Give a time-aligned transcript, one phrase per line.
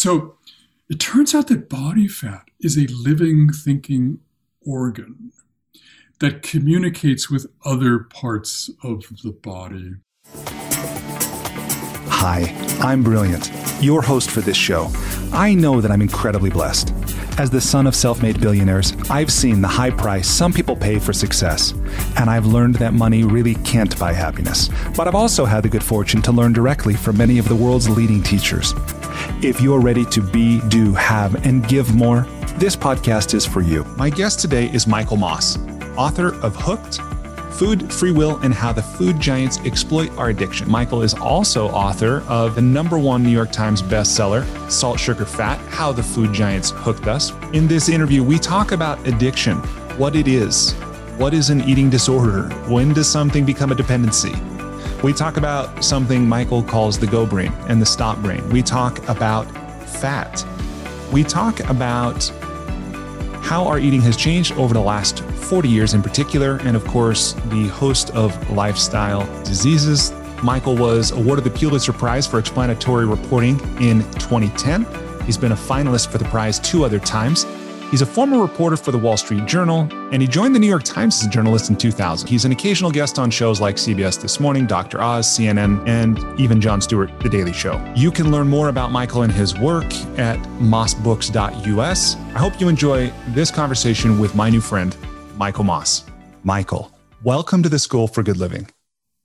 [0.00, 0.36] So
[0.88, 4.20] it turns out that body fat is a living, thinking
[4.64, 5.32] organ
[6.20, 9.96] that communicates with other parts of the body.
[12.10, 12.42] Hi,
[12.80, 13.50] I'm Brilliant,
[13.80, 14.88] your host for this show.
[15.32, 16.94] I know that I'm incredibly blessed.
[17.36, 21.00] As the son of self made billionaires, I've seen the high price some people pay
[21.00, 21.72] for success,
[22.16, 24.70] and I've learned that money really can't buy happiness.
[24.96, 27.88] But I've also had the good fortune to learn directly from many of the world's
[27.88, 28.74] leading teachers.
[29.40, 32.22] If you're ready to be, do, have, and give more,
[32.56, 33.84] this podcast is for you.
[33.96, 35.56] My guest today is Michael Moss,
[35.96, 37.00] author of Hooked
[37.52, 40.68] Food, Free Will, and How the Food Giants Exploit Our Addiction.
[40.68, 45.60] Michael is also author of the number one New York Times bestseller, Salt, Sugar, Fat
[45.68, 47.30] How the Food Giants Hooked Us.
[47.52, 49.58] In this interview, we talk about addiction,
[49.98, 50.72] what it is,
[51.16, 54.32] what is an eating disorder, when does something become a dependency.
[55.02, 58.48] We talk about something Michael calls the go brain and the stop brain.
[58.50, 59.44] We talk about
[59.88, 60.44] fat.
[61.12, 62.28] We talk about
[63.40, 67.34] how our eating has changed over the last 40 years in particular, and of course,
[67.46, 70.12] the host of lifestyle diseases.
[70.42, 74.84] Michael was awarded the Pulitzer Prize for explanatory reporting in 2010.
[75.24, 77.44] He's been a finalist for the prize two other times.
[77.90, 80.82] He's a former reporter for the Wall Street Journal, and he joined the New York
[80.82, 82.28] Times as a journalist in 2000.
[82.28, 85.00] He's an occasional guest on shows like CBS This Morning, Dr.
[85.00, 87.82] Oz, CNN, and even Jon Stewart, The Daily Show.
[87.96, 89.86] You can learn more about Michael and his work
[90.18, 92.16] at mossbooks.us.
[92.16, 94.94] I hope you enjoy this conversation with my new friend,
[95.36, 96.04] Michael Moss.
[96.44, 96.92] Michael,
[97.22, 98.68] welcome to the School for Good Living.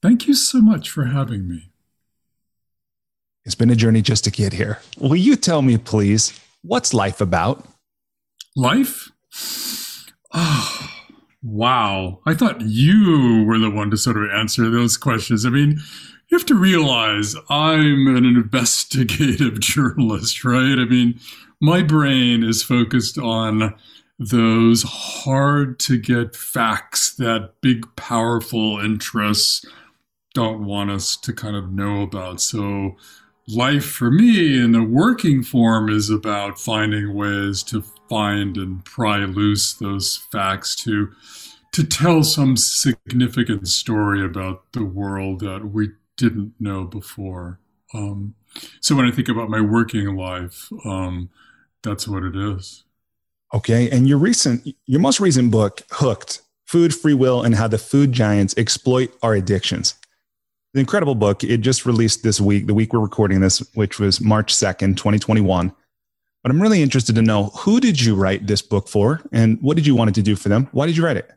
[0.01, 1.69] Thank you so much for having me.
[3.43, 4.79] It's been a journey just to get here.
[4.97, 7.67] Will you tell me, please, what's life about?
[8.55, 9.09] Life?
[10.31, 10.89] Oh,
[11.41, 12.19] wow.
[12.25, 15.45] I thought you were the one to sort of answer those questions.
[15.45, 15.79] I mean,
[16.29, 20.77] you have to realize I'm an investigative journalist, right?
[20.77, 21.19] I mean,
[21.59, 23.75] my brain is focused on
[24.19, 29.65] those hard to get facts that big, powerful interests
[30.33, 32.41] don't want us to kind of know about.
[32.41, 32.97] So,
[33.47, 39.25] life for me in the working form is about finding ways to find and pry
[39.25, 41.11] loose those facts to
[41.71, 47.59] to tell some significant story about the world that we didn't know before.
[47.95, 48.35] Um,
[48.79, 51.31] so when I think about my working life, um,
[51.81, 52.83] that's what it is.
[53.51, 57.79] Okay, and your recent, your most recent book, Hooked: Food, Free Will, and How the
[57.79, 59.95] Food Giants Exploit Our Addictions.
[60.75, 61.43] An incredible book.
[61.43, 65.17] It just released this week, the week we're recording this, which was March second, twenty
[65.17, 65.73] twenty one.
[66.43, 69.77] But I'm really interested to know who did you write this book for and what
[69.77, 70.67] did you want it to do for them?
[70.73, 71.31] Why did you write it?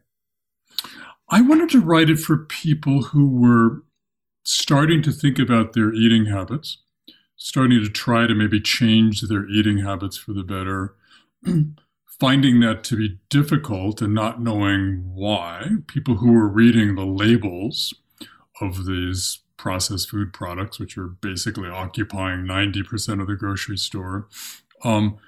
[1.28, 3.84] I wanted to write it for people who were
[4.42, 6.78] starting to think about their eating habits,
[7.36, 10.96] starting to try to maybe change their eating habits for the better,
[12.20, 15.68] finding that to be difficult and not knowing why.
[15.86, 17.94] People who were reading the labels
[18.60, 24.28] of these processed food products, which are basically occupying 90% of the grocery store,
[24.84, 25.18] um,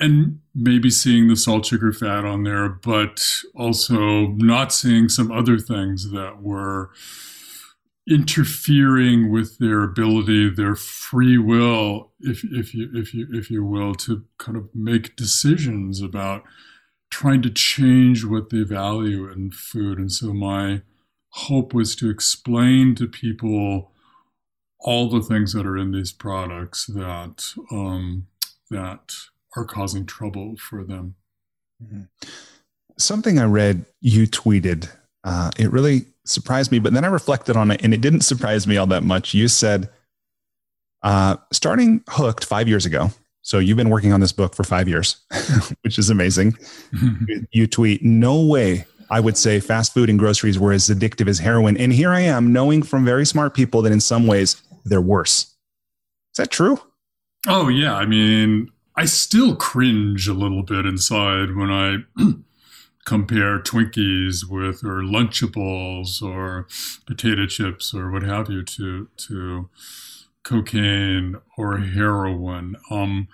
[0.00, 5.58] and maybe seeing the salt, sugar, fat on there, but also not seeing some other
[5.58, 6.90] things that were
[8.08, 13.94] interfering with their ability, their free will, if if you if you if you will,
[13.94, 16.42] to kind of make decisions about
[17.10, 19.98] trying to change what they value in food.
[19.98, 20.82] And so my
[21.30, 23.92] hope was to explain to people
[24.80, 28.26] all the things that are in these products that um,
[28.70, 29.12] that
[29.56, 31.14] are causing trouble for them.
[31.82, 32.02] Mm-hmm.
[32.98, 34.90] Something I read you tweeted,
[35.24, 38.66] uh, it really surprised me, but then I reflected on it and it didn't surprise
[38.66, 39.34] me all that much.
[39.34, 39.88] You said,
[41.02, 43.10] uh, starting Hooked five years ago,
[43.42, 45.16] so you've been working on this book for five years,
[45.82, 46.56] which is amazing.
[47.52, 51.38] you tweet, no way I would say fast food and groceries were as addictive as
[51.38, 51.76] heroin.
[51.76, 55.54] And here I am knowing from very smart people that in some ways they're worse.
[56.32, 56.80] Is that true?
[57.50, 61.96] Oh yeah, I mean, I still cringe a little bit inside when I
[63.06, 66.66] compare Twinkies with or Lunchables or
[67.06, 69.70] potato chips or what have you to to
[70.42, 72.76] cocaine or heroin.
[72.90, 73.28] Um,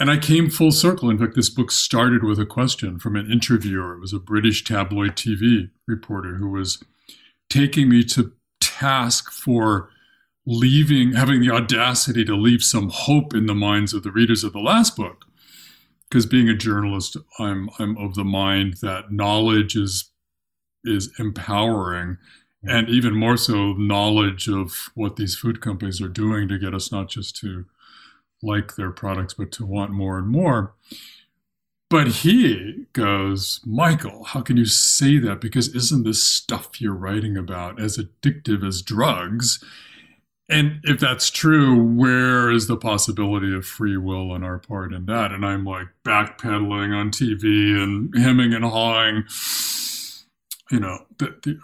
[0.00, 1.10] and I came full circle.
[1.10, 3.96] In fact, this book started with a question from an interviewer.
[3.96, 6.82] It was a British tabloid TV reporter who was
[7.50, 9.90] taking me to task for
[10.48, 14.54] leaving, having the audacity to leave some hope in the minds of the readers of
[14.54, 15.26] the last book.
[16.08, 20.10] Because being a journalist, I'm I'm of the mind that knowledge is
[20.82, 22.70] is empowering, mm-hmm.
[22.70, 26.90] and even more so, knowledge of what these food companies are doing to get us
[26.90, 27.66] not just to
[28.42, 30.74] like their products, but to want more and more.
[31.90, 35.42] But he goes, Michael, how can you say that?
[35.42, 39.62] Because isn't this stuff you're writing about as addictive as drugs?
[40.48, 45.04] And if that's true, where is the possibility of free will on our part in
[45.06, 45.30] that?
[45.30, 49.24] And I'm like backpedaling on TV and hemming and hawing.
[50.70, 51.58] You know, the, the,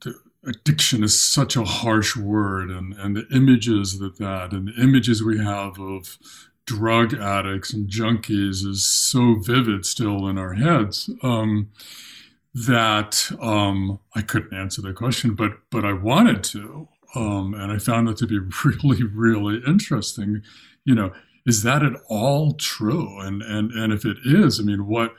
[0.00, 0.14] the
[0.48, 5.22] addiction is such a harsh word, and, and the images that that and the images
[5.22, 6.18] we have of
[6.64, 11.70] drug addicts and junkies is so vivid still in our heads um,
[12.52, 17.78] that um, I couldn't answer the question, but but I wanted to, um, and I
[17.78, 20.42] found it to be really really interesting.
[20.84, 21.12] You know,
[21.46, 23.20] is that at all true?
[23.20, 25.14] And and and if it is, I mean, what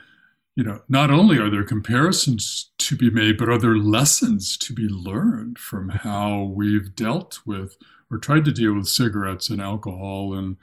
[0.56, 4.74] you know, not only are there comparisons to be made, but are there lessons to
[4.74, 7.76] be learned from how we've dealt with
[8.10, 10.56] or tried to deal with cigarettes and alcohol and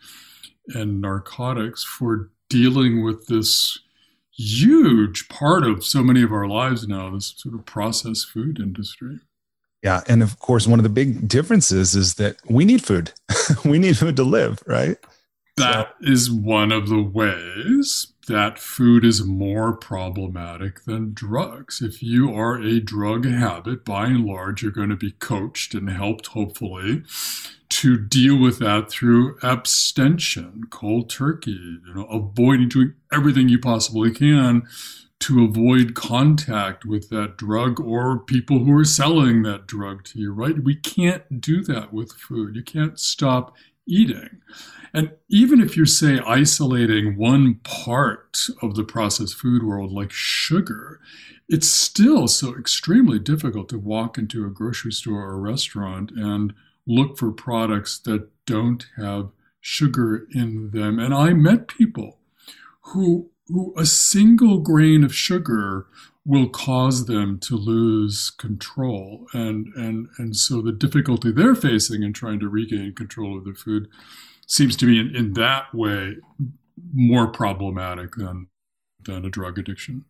[0.68, 3.80] and narcotics for dealing with this
[4.32, 9.20] huge part of so many of our lives now, this sort of processed food industry.
[9.84, 10.02] Yeah.
[10.08, 13.12] And of course, one of the big differences is that we need food.
[13.66, 14.98] we need food to live, right?
[15.58, 16.12] That so.
[16.12, 21.82] is one of the ways that food is more problematic than drugs.
[21.82, 25.90] If you are a drug habit, by and large, you're going to be coached and
[25.90, 27.04] helped, hopefully,
[27.70, 34.12] to deal with that through abstention, cold turkey, you know, avoiding doing everything you possibly
[34.12, 34.68] can
[35.20, 40.32] to avoid contact with that drug or people who are selling that drug to you,
[40.32, 40.64] right?
[40.64, 42.56] We can't do that with food.
[42.56, 43.56] You can't stop
[43.88, 44.42] eating.
[44.94, 51.00] And even if you're, say, isolating one part of the processed food world, like sugar,
[51.50, 56.54] it's still so extremely difficult to walk into a grocery store or restaurant and
[56.86, 59.30] look for products that don't have
[59.62, 61.00] sugar in them.
[61.00, 62.20] And I met people
[62.82, 63.32] who
[63.78, 65.88] a single grain of sugar
[66.26, 69.28] will cause them to lose control.
[69.34, 73.54] And, and, and so the difficulty they're facing in trying to regain control of their
[73.54, 73.88] food
[74.46, 76.18] seems to be in, in that way
[76.94, 78.48] more problematic than,
[79.06, 80.04] than a drug addiction.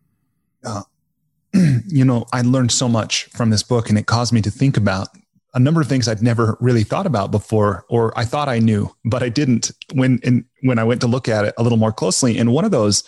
[0.64, 0.82] Uh,
[1.86, 4.76] you know, I learned so much from this book and it caused me to think
[4.76, 5.08] about
[5.54, 8.94] a number of things I'd never really thought about before, or I thought I knew,
[9.04, 11.92] but I didn't when in, when I went to look at it a little more
[11.92, 12.36] closely.
[12.38, 13.02] And one of those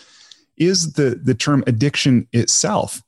[0.61, 3.01] is the the term addiction itself,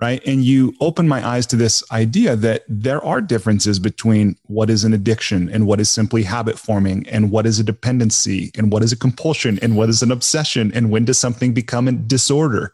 [0.00, 0.24] right?
[0.24, 4.84] And you open my eyes to this idea that there are differences between what is
[4.84, 8.82] an addiction and what is simply habit forming, and what is a dependency, and what
[8.82, 12.72] is a compulsion, and what is an obsession, and when does something become a disorder,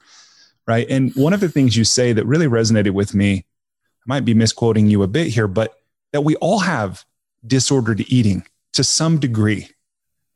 [0.66, 0.86] right?
[0.90, 4.34] And one of the things you say that really resonated with me, I might be
[4.34, 5.74] misquoting you a bit here, but
[6.12, 7.04] that we all have
[7.46, 8.44] disordered eating
[8.74, 9.68] to some degree,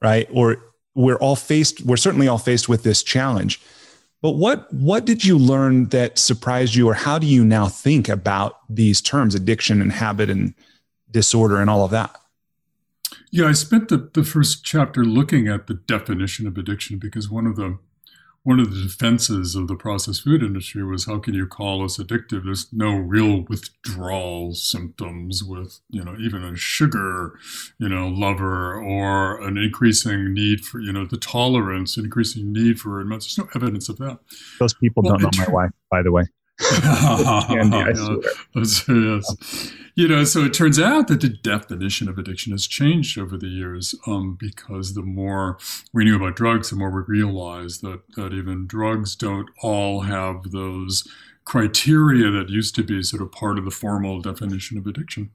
[0.01, 0.27] right?
[0.33, 0.57] Or
[0.95, 3.61] we're all faced, we're certainly all faced with this challenge.
[4.23, 8.09] But what what did you learn that surprised you, or how do you now think
[8.09, 10.55] about these terms, addiction and habit and
[11.11, 12.17] disorder and all of that?
[13.31, 17.47] Yeah, I spent the, the first chapter looking at the definition of addiction because one
[17.47, 17.79] of the
[18.45, 21.97] one of the defenses of the processed food industry was how can you call us
[21.97, 22.45] addictive?
[22.45, 27.39] There's no real withdrawal symptoms with you know even a sugar
[27.79, 33.01] you know lover or an increasing need for you know the tolerance increasing need for
[33.01, 33.09] it.
[33.09, 34.19] There's no evidence of that.
[34.61, 36.25] Those people well, don't know my wife by the way
[36.61, 37.77] Candy,
[38.55, 39.73] yes.
[39.97, 43.47] You know, so it turns out that the definition of addiction has changed over the
[43.47, 45.57] years um, because the more
[45.93, 50.51] we knew about drugs, the more we realized that, that even drugs don't all have
[50.51, 51.07] those
[51.45, 55.31] criteria that used to be sort of part of the formal definition of addiction.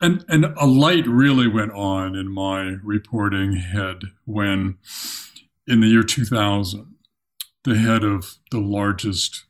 [0.00, 4.78] And, and a light really went on in my reporting head when,
[5.66, 6.94] in the year 2000,
[7.64, 9.45] the head of the largest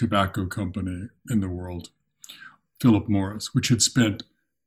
[0.00, 1.90] tobacco company in the world,
[2.80, 4.22] Philip Morris, which had spent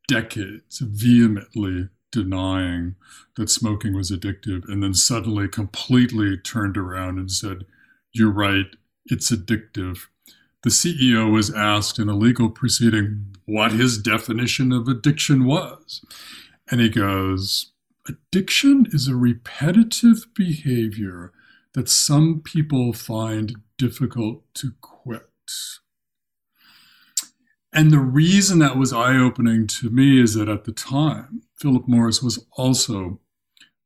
[0.07, 2.95] decades vehemently denying
[3.35, 7.65] that smoking was addictive and then suddenly completely turned around and said,
[8.11, 8.67] You're right,
[9.07, 10.01] it's addictive.
[10.61, 16.05] The CEO was asked in a legal proceeding what his definition of addiction was.
[16.69, 17.71] And he goes,
[18.07, 21.31] Addiction is a repetitive behavior
[21.73, 24.73] that some people find difficult to.
[27.73, 31.87] And the reason that was eye opening to me is that at the time, Philip
[31.87, 33.19] Morris was also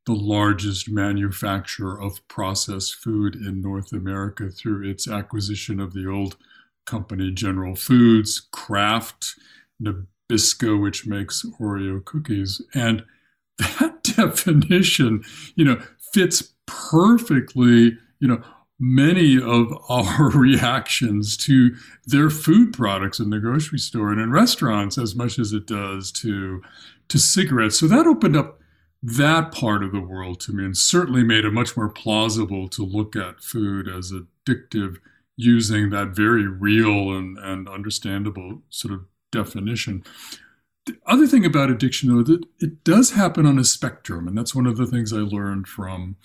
[0.06, 6.38] the largest manufacturer of processed food in North America through its acquisition of the old
[6.86, 9.36] company General Foods, Kraft,
[9.82, 12.62] Nabisco, which makes Oreo cookies.
[12.74, 13.06] And
[13.58, 15.24] that definition,
[15.56, 15.82] you know,
[16.14, 18.42] fits perfectly, you know,
[18.80, 24.98] many of our reactions to their food products in the grocery store and in restaurants
[24.98, 26.62] as much as it does to
[27.08, 27.80] to cigarettes.
[27.80, 28.60] So that opened up
[29.02, 32.84] that part of the world to me and certainly made it much more plausible to
[32.84, 34.98] look at food as addictive
[35.38, 40.04] using that very real and, and understandable sort of definition.
[40.86, 44.56] The other thing about addiction, though, that it does happen on a spectrum, and that's
[44.56, 46.16] one of the things I learned from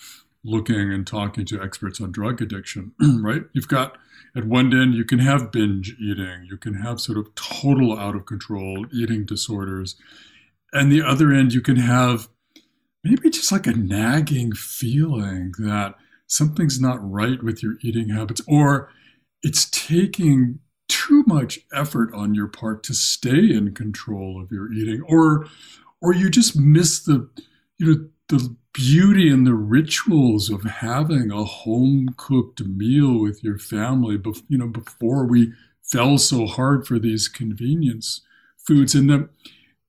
[0.44, 3.42] looking and talking to experts on drug addiction, right?
[3.52, 3.96] You've got
[4.36, 8.16] at one end, you can have binge eating, you can have sort of total out
[8.16, 9.96] of control eating disorders.
[10.72, 12.28] And the other end, you can have
[13.04, 15.94] maybe just like a nagging feeling that
[16.26, 18.90] something's not right with your eating habits, or
[19.42, 25.02] it's taking too much effort on your part to stay in control of your eating,
[25.08, 25.46] or
[26.00, 27.28] or you just miss the
[27.78, 33.58] you know the beauty and the rituals of having a home cooked meal with your
[33.58, 35.52] family you know before we
[35.82, 38.22] fell so hard for these convenience
[38.56, 38.94] foods.
[38.94, 39.28] And the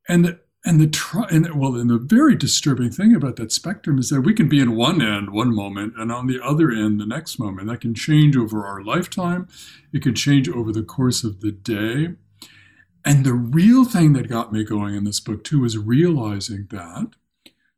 [0.08, 4.00] and the and the try and well and the very disturbing thing about that spectrum
[4.00, 7.00] is that we can be in one end one moment and on the other end
[7.00, 7.68] the next moment.
[7.68, 9.48] That can change over our lifetime.
[9.94, 12.16] It can change over the course of the day.
[13.06, 17.10] And the real thing that got me going in this book too is realizing that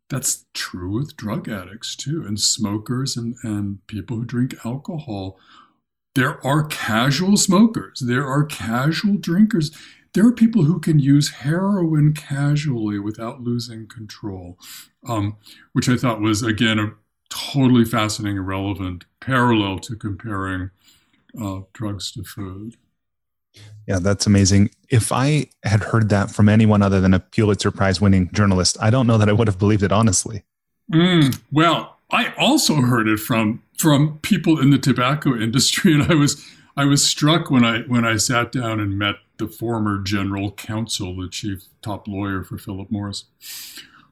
[0.10, 5.40] that's true with drug addicts too, and smokers and, and people who drink alcohol.
[6.14, 9.72] There are casual smokers, there are casual drinkers.
[10.14, 14.58] There are people who can use heroin casually without losing control,
[15.06, 15.36] um,
[15.74, 16.94] which I thought was, again, a
[17.30, 20.70] totally fascinating and relevant parallel to comparing
[21.38, 22.78] uh, drugs to food.
[23.88, 24.72] Yeah, that's amazing.
[24.90, 28.90] If I had heard that from anyone other than a Pulitzer Prize winning journalist, I
[28.90, 30.44] don't know that I would have believed it honestly.
[30.92, 36.16] Mm, well, I also heard it from from people in the tobacco industry, and I
[36.16, 36.44] was
[36.78, 41.16] I was struck when I when I sat down and met the former general counsel,
[41.16, 43.26] the chief top lawyer for Philip Morris,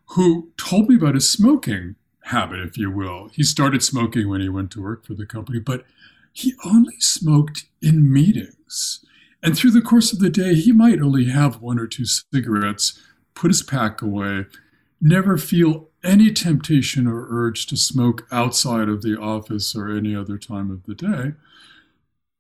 [0.08, 1.96] who told me about his smoking
[2.26, 3.30] habit, if you will.
[3.34, 5.86] He started smoking when he went to work for the company, but
[6.32, 9.06] he only smoked in meetings.
[9.44, 12.98] And through the course of the day, he might only have one or two cigarettes,
[13.36, 14.46] put his pack away,
[15.02, 20.38] never feel any temptation or urge to smoke outside of the office or any other
[20.38, 21.34] time of the day.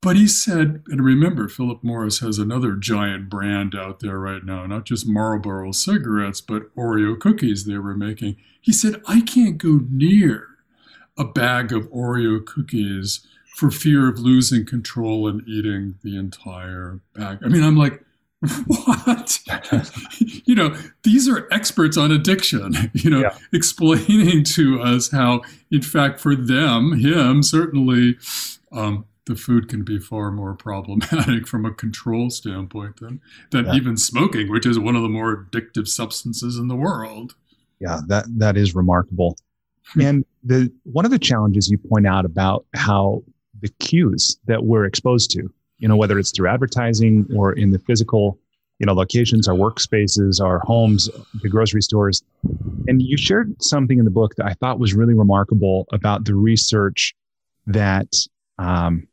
[0.01, 4.65] But he said, and remember, Philip Morris has another giant brand out there right now,
[4.65, 8.36] not just Marlboro cigarettes, but Oreo cookies they were making.
[8.60, 10.48] He said, I can't go near
[11.17, 17.39] a bag of Oreo cookies for fear of losing control and eating the entire bag.
[17.43, 18.03] I mean, I'm like,
[18.67, 19.39] what?
[20.45, 23.38] you know, these are experts on addiction, you know, yeah.
[23.53, 25.41] explaining to us how,
[25.72, 28.17] in fact, for them, him, certainly,
[28.72, 33.75] um, the food can be far more problematic from a control standpoint than, than yeah.
[33.75, 37.36] even smoking, which is one of the more addictive substances in the world.
[37.79, 39.38] Yeah, that, that is remarkable.
[39.98, 43.24] and the one of the challenges you point out about how
[43.63, 47.79] the cues that we're exposed to, you know, whether it's through advertising or in the
[47.79, 48.38] physical,
[48.77, 51.10] you know, locations, our workspaces, our homes,
[51.41, 52.22] the grocery stores.
[52.88, 56.36] And you shared something in the book that I thought was really remarkable about the
[56.36, 57.15] research
[57.65, 58.13] that
[58.60, 59.08] um,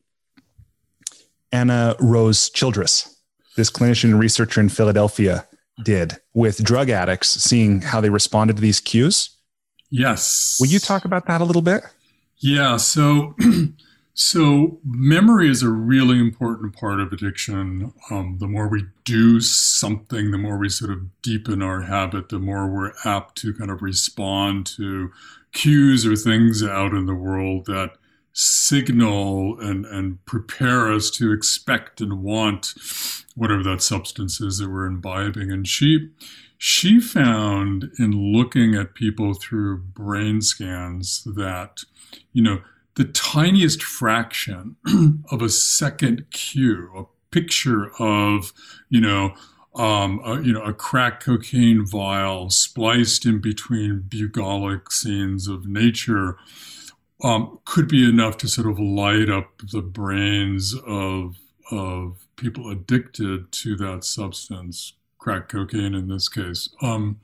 [1.52, 3.16] Anna Rose Childress,
[3.56, 5.46] this clinician and researcher in Philadelphia,
[5.84, 9.30] did with drug addicts, seeing how they responded to these cues.
[9.90, 10.58] Yes.
[10.60, 11.84] Will you talk about that a little bit?
[12.38, 12.76] Yeah.
[12.78, 13.36] So
[14.22, 17.94] So, memory is a really important part of addiction.
[18.10, 22.38] Um, the more we do something, the more we sort of deepen our habit, the
[22.38, 25.10] more we're apt to kind of respond to
[25.52, 27.92] cues or things out in the world that
[28.34, 32.74] signal and, and prepare us to expect and want
[33.36, 35.50] whatever that substance is that we're imbibing.
[35.50, 36.10] And she,
[36.58, 41.84] she found in looking at people through brain scans that,
[42.34, 42.60] you know,
[43.00, 44.76] the tiniest fraction
[45.30, 47.04] of a second cue, a
[47.34, 48.52] picture of,
[48.90, 49.32] you know,
[49.74, 56.36] um, a, you know, a crack cocaine vial spliced in between bucolic scenes of nature
[57.24, 61.38] um, could be enough to sort of light up the brains of
[61.70, 66.68] of people addicted to that substance, crack cocaine in this case.
[66.82, 67.18] Um,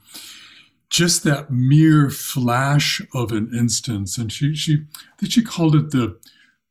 [0.89, 4.19] just that mere flash of an instance.
[4.19, 4.85] And she, she,
[5.19, 6.19] think she called it the,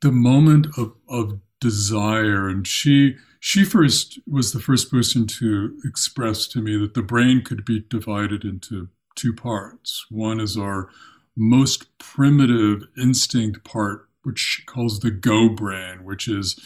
[0.01, 2.47] the moment of, of desire.
[2.47, 7.43] And she, she first was the first person to express to me that the brain
[7.43, 10.05] could be divided into two parts.
[10.09, 10.89] One is our
[11.35, 16.59] most primitive instinct part, which she calls the go brain, which is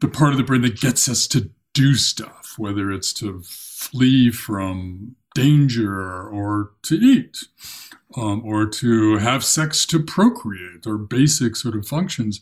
[0.00, 4.30] the part of the brain that gets us to do stuff, whether it's to flee
[4.30, 7.38] from danger or to eat.
[8.16, 12.40] Um, or to have sex to procreate or basic sort of functions.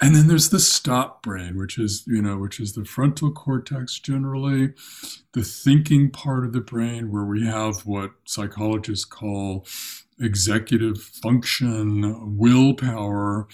[0.00, 3.98] And then there's the stop brain, which is, you know, which is the frontal cortex
[3.98, 4.74] generally,
[5.32, 9.66] the thinking part of the brain where we have what psychologists call
[10.20, 13.48] executive function, willpower,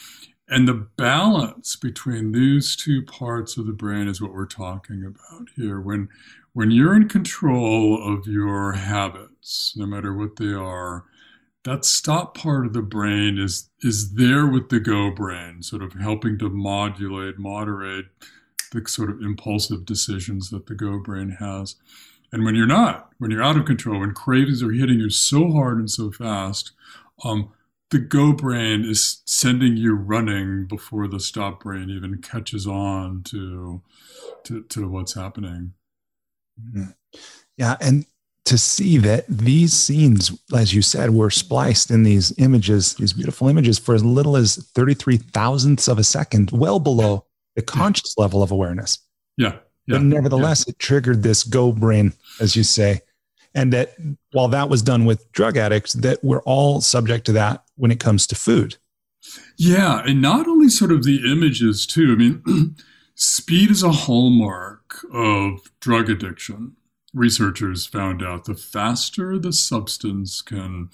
[0.48, 5.48] and the balance between these two parts of the brain is what we're talking about
[5.54, 5.80] here.
[5.80, 6.08] When
[6.52, 11.04] when you're in control of your habits, no matter what they are,
[11.64, 15.92] that stop part of the brain is is there with the go brain, sort of
[15.92, 18.06] helping to modulate, moderate
[18.72, 21.76] the sort of impulsive decisions that the go brain has.
[22.32, 25.50] And when you're not, when you're out of control, when cravings are hitting you so
[25.50, 26.72] hard and so fast,
[27.24, 27.52] um,
[27.90, 33.82] the go brain is sending you running before the stop brain even catches on to
[34.44, 35.74] to, to what's happening.
[36.68, 36.90] Mm-hmm.
[37.56, 38.06] Yeah, and
[38.46, 43.48] to see that these scenes, as you said, were spliced in these images, these beautiful
[43.48, 48.42] images, for as little as 33 thousandths of a second, well below the conscious level
[48.42, 48.98] of awareness.
[49.36, 49.56] Yeah.
[49.86, 50.72] yeah but nevertheless, yeah.
[50.72, 53.02] it triggered this go brain, as you say.
[53.54, 53.94] And that
[54.32, 58.00] while that was done with drug addicts, that we're all subject to that when it
[58.00, 58.76] comes to food.
[59.56, 60.02] Yeah.
[60.04, 62.12] And not only sort of the images, too.
[62.12, 62.76] I mean,
[63.20, 66.74] speed is a hallmark of drug addiction
[67.12, 70.88] researchers found out the faster the substance can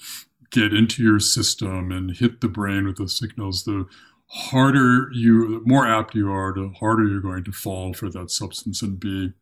[0.51, 3.85] get into your system and hit the brain with the signals, the
[4.27, 8.31] harder you, the more apt you are, the harder you're going to fall for that
[8.31, 9.33] substance and be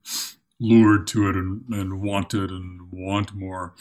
[0.59, 3.73] lured to it and, and want it and want more.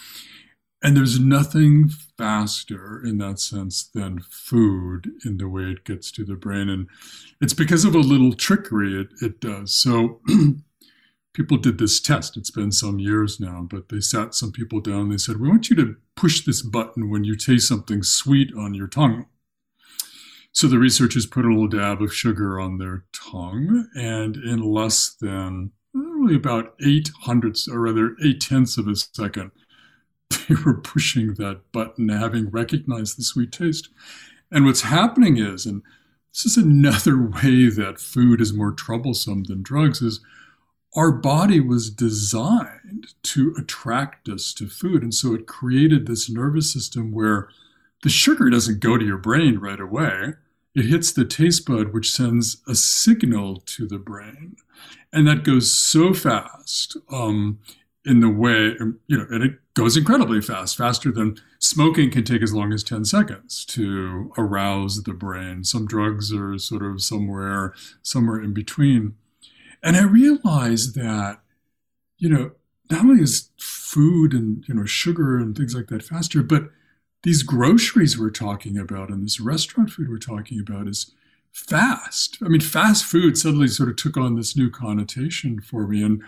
[0.85, 6.26] And there's nothing faster in that sense than food in the way it gets to
[6.26, 6.69] the brain.
[6.69, 6.88] And
[7.41, 9.75] it's because of a little trickery it, it does.
[9.75, 10.20] So
[11.33, 12.37] people did this test.
[12.37, 15.09] It's been some years now, but they sat some people down.
[15.09, 18.75] They said, We want you to push this button when you taste something sweet on
[18.75, 19.25] your tongue.
[20.53, 25.16] So the researchers put a little dab of sugar on their tongue, and in less
[25.18, 29.51] than really about eight hundredths, or rather eight tenths of a second,
[30.49, 33.88] they were pushing that button, having recognized the sweet taste.
[34.51, 35.83] And what's happening is, and
[36.33, 40.20] this is another way that food is more troublesome than drugs, is
[40.97, 45.03] our body was designed to attract us to food.
[45.03, 47.49] And so it created this nervous system where
[48.03, 50.35] the sugar doesn't go to your brain right away.
[50.75, 54.57] It hits the taste bud, which sends a signal to the brain.
[55.12, 57.61] And that goes so fast um,
[58.05, 62.43] in the way, you know, and it goes incredibly fast, faster than smoking can take
[62.43, 65.64] as long as 10 seconds to arouse the brain.
[65.64, 69.14] Some drugs are sort of somewhere, somewhere in between.
[69.83, 71.40] And I realized that,
[72.19, 72.53] you know,
[72.90, 76.71] not only is food and, you know, sugar and things like that faster, but
[77.23, 81.11] these groceries we're talking about and this restaurant food we're talking about is
[81.53, 82.37] fast.
[82.45, 86.03] I mean, fast food suddenly sort of took on this new connotation for me.
[86.03, 86.23] And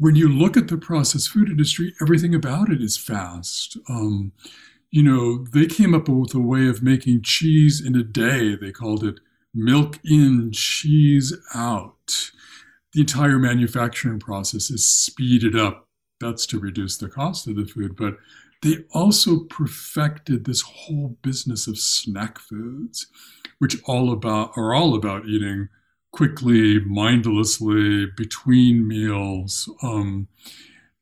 [0.00, 3.76] when you look at the processed food industry, everything about it is fast.
[3.88, 4.32] Um,
[4.90, 8.56] you know, they came up with a way of making cheese in a day.
[8.56, 9.20] They called it
[9.54, 12.32] milk in, cheese out
[12.92, 15.86] the entire manufacturing process is speeded up.
[16.20, 17.96] That's to reduce the cost of the food.
[17.96, 18.16] But
[18.62, 23.06] they also perfected this whole business of snack foods,
[23.58, 25.68] which all about are all about eating
[26.12, 30.28] quickly, mindlessly, between meals, um,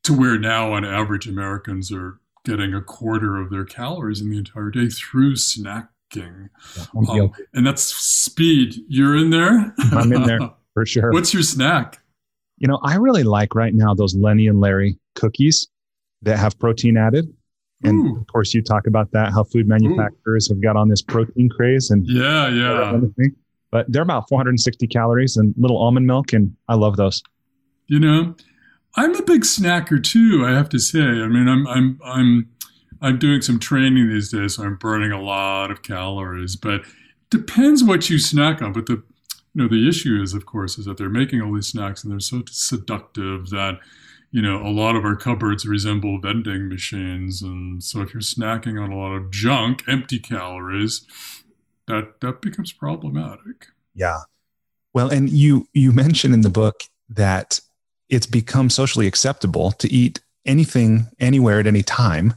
[0.04, 4.38] to where now on average Americans are getting a quarter of their calories in the
[4.38, 6.48] entire day through snacking.
[6.96, 8.76] Um, and that's speed.
[8.88, 9.74] You're in there?
[9.92, 10.38] I'm in there.
[10.74, 11.12] for sure.
[11.12, 12.00] What's your snack?
[12.58, 15.68] You know, I really like right now those Lenny and Larry cookies
[16.22, 17.32] that have protein added.
[17.84, 18.16] And Ooh.
[18.20, 20.54] of course, you talk about that, how food manufacturers Ooh.
[20.54, 23.00] have got on this protein craze and yeah, yeah.
[23.70, 27.22] But they're about 460 calories and little almond milk, and I love those.
[27.86, 28.34] You know,
[28.96, 30.44] I'm a big snacker too.
[30.46, 31.00] I have to say.
[31.00, 32.48] I mean, I'm I'm I'm
[33.00, 36.56] I'm doing some training these days, so I'm burning a lot of calories.
[36.56, 36.82] But
[37.30, 38.72] depends what you snack on.
[38.72, 39.02] But the
[39.54, 42.12] you know, the issue is, of course, is that they're making all these snacks and
[42.12, 43.78] they're so seductive that,
[44.30, 47.42] you know, a lot of our cupboards resemble vending machines.
[47.42, 51.04] And so if you're snacking on a lot of junk, empty calories,
[51.88, 53.66] that that becomes problematic.
[53.94, 54.20] Yeah.
[54.94, 57.60] Well, and you you mentioned in the book that
[58.08, 62.34] it's become socially acceptable to eat anything anywhere at any time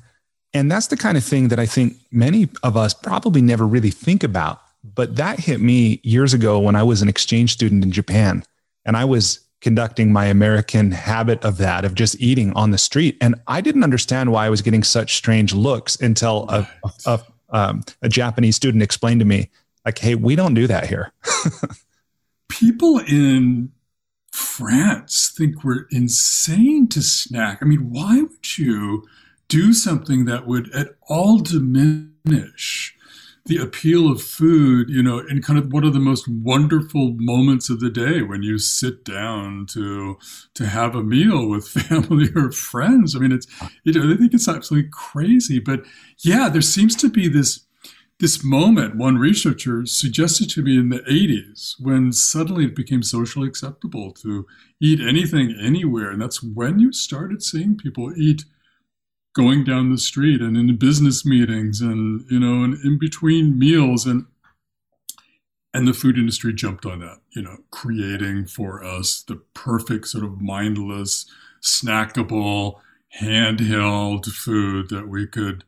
[0.53, 3.91] And that's the kind of thing that I think many of us probably never really
[3.91, 4.61] think about.
[4.83, 8.43] But that hit me years ago when I was an exchange student in Japan
[8.85, 13.15] and I was conducting my American habit of that, of just eating on the street.
[13.21, 16.67] And I didn't understand why I was getting such strange looks until a,
[17.05, 19.49] a, um, a Japanese student explained to me,
[19.85, 21.11] like, hey, we don't do that here.
[22.49, 23.71] People in
[24.31, 27.59] France think we're insane to snack.
[27.61, 29.07] I mean, why would you
[29.47, 32.95] do something that would at all diminish
[33.45, 37.69] the appeal of food, you know, in kind of one of the most wonderful moments
[37.69, 40.17] of the day when you sit down to
[40.53, 43.15] to have a meal with family or friends.
[43.15, 43.47] I mean, it's
[43.83, 45.59] you know, I think it's absolutely crazy.
[45.59, 45.83] But
[46.19, 47.65] yeah, there seems to be this
[48.21, 53.47] this moment, one researcher suggested to me in the 80s, when suddenly it became socially
[53.47, 54.45] acceptable to
[54.79, 56.11] eat anything anywhere.
[56.11, 58.45] And that's when you started seeing people eat
[59.33, 64.05] going down the street and in business meetings and, you know, and in between meals.
[64.05, 64.25] And
[65.73, 70.25] and the food industry jumped on that, you know, creating for us the perfect sort
[70.25, 71.25] of mindless,
[71.61, 72.75] snackable,
[73.19, 75.63] handheld food that we could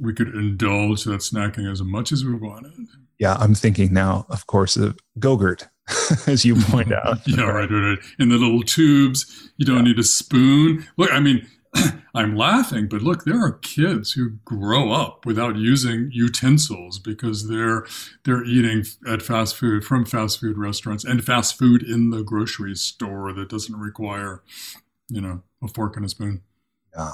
[0.00, 2.72] we could indulge that snacking as much as we wanted.
[3.18, 5.66] Yeah, I'm thinking now, of course, of Go-Gurt,
[6.28, 7.26] as you point out.
[7.26, 7.98] yeah, right, right, right.
[8.20, 9.82] In the little tubes, you don't yeah.
[9.82, 10.86] need a spoon.
[10.96, 11.44] Look, I mean,
[12.14, 17.86] I'm laughing, but look, there are kids who grow up without using utensils because they're
[18.24, 22.74] they're eating at fast food from fast food restaurants and fast food in the grocery
[22.74, 24.42] store that doesn't require,
[25.08, 26.42] you know, a fork and a spoon.
[26.96, 27.12] Yeah.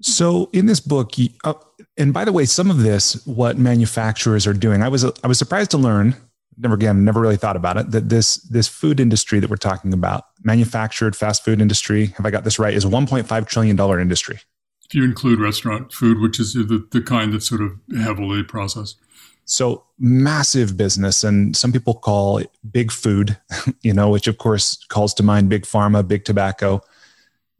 [0.00, 1.12] So in this book,
[1.44, 1.54] uh,
[1.96, 5.38] and by the way, some of this, what manufacturers are doing, I was I was
[5.38, 6.14] surprised to learn.
[6.58, 7.90] Never again, never really thought about it.
[7.92, 12.30] That this this food industry that we're talking about, manufactured fast food industry, have I
[12.30, 12.74] got this right?
[12.74, 14.40] Is 1.5 trillion dollar industry.
[14.86, 18.98] If you include restaurant food, which is the the kind that's sort of heavily processed.
[19.44, 23.38] So massive business, and some people call it big food,
[23.82, 26.82] you know, which of course calls to mind big pharma, big tobacco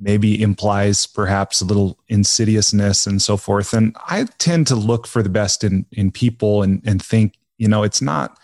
[0.00, 3.72] maybe implies perhaps a little insidiousness and so forth.
[3.72, 7.68] And I tend to look for the best in in people and and think, you
[7.68, 8.38] know, it's not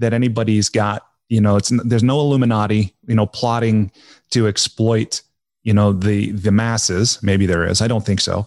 [0.00, 3.92] that anybody's got, you know, it's there's no Illuminati, you know, plotting
[4.30, 5.22] to exploit,
[5.62, 7.22] you know, the the masses.
[7.22, 7.80] Maybe there is.
[7.80, 8.46] I don't think so.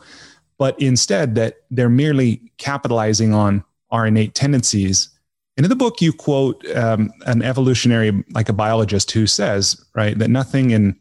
[0.57, 5.09] But instead that they're merely capitalizing on our innate tendencies
[5.55, 10.17] and in the book, you quote um, an evolutionary, like a biologist, who says, right,
[10.17, 10.99] that nothing in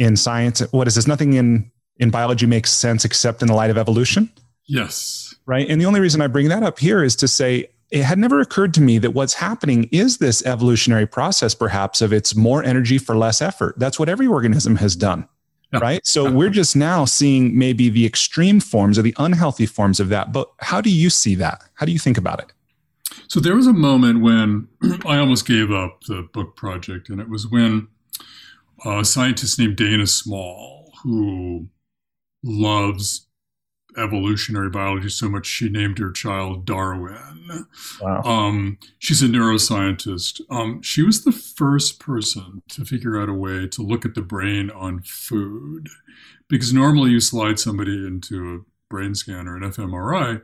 [0.00, 3.70] in science what is this nothing in in biology makes sense except in the light
[3.70, 4.30] of evolution
[4.66, 8.04] yes right and the only reason i bring that up here is to say it
[8.04, 12.34] had never occurred to me that what's happening is this evolutionary process perhaps of it's
[12.36, 13.78] more energy for less effort.
[13.78, 15.28] That's what every organism has done
[15.78, 16.04] right?
[16.06, 20.32] So we're just now seeing maybe the extreme forms or the unhealthy forms of that.
[20.32, 21.62] But how do you see that?
[21.74, 22.52] How do you think about it?
[23.28, 24.68] So there was a moment when
[25.06, 27.88] i almost gave up the book project and it was when
[28.84, 31.68] a scientist named Dana Small, who
[32.42, 33.26] loves
[33.96, 37.66] evolutionary biology so much she named her child Darwin.
[38.00, 38.22] Wow.
[38.22, 40.40] Um, she's a neuroscientist.
[40.50, 44.22] Um, she was the first person to figure out a way to look at the
[44.22, 45.88] brain on food,
[46.48, 50.42] because normally you slide somebody into a brain scanner, an fMRI.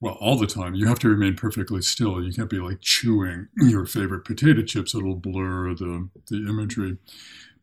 [0.00, 2.22] Well, all the time, you have to remain perfectly still.
[2.22, 6.98] You can't be like chewing your favorite potato chips; it'll blur the the imagery.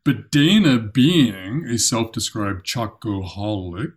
[0.06, 3.94] But Dana, being a self described chocoholic,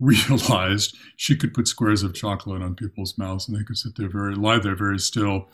[0.00, 4.08] realized she could put squares of chocolate on people's mouths and they could sit there
[4.08, 5.48] very, lie there very still,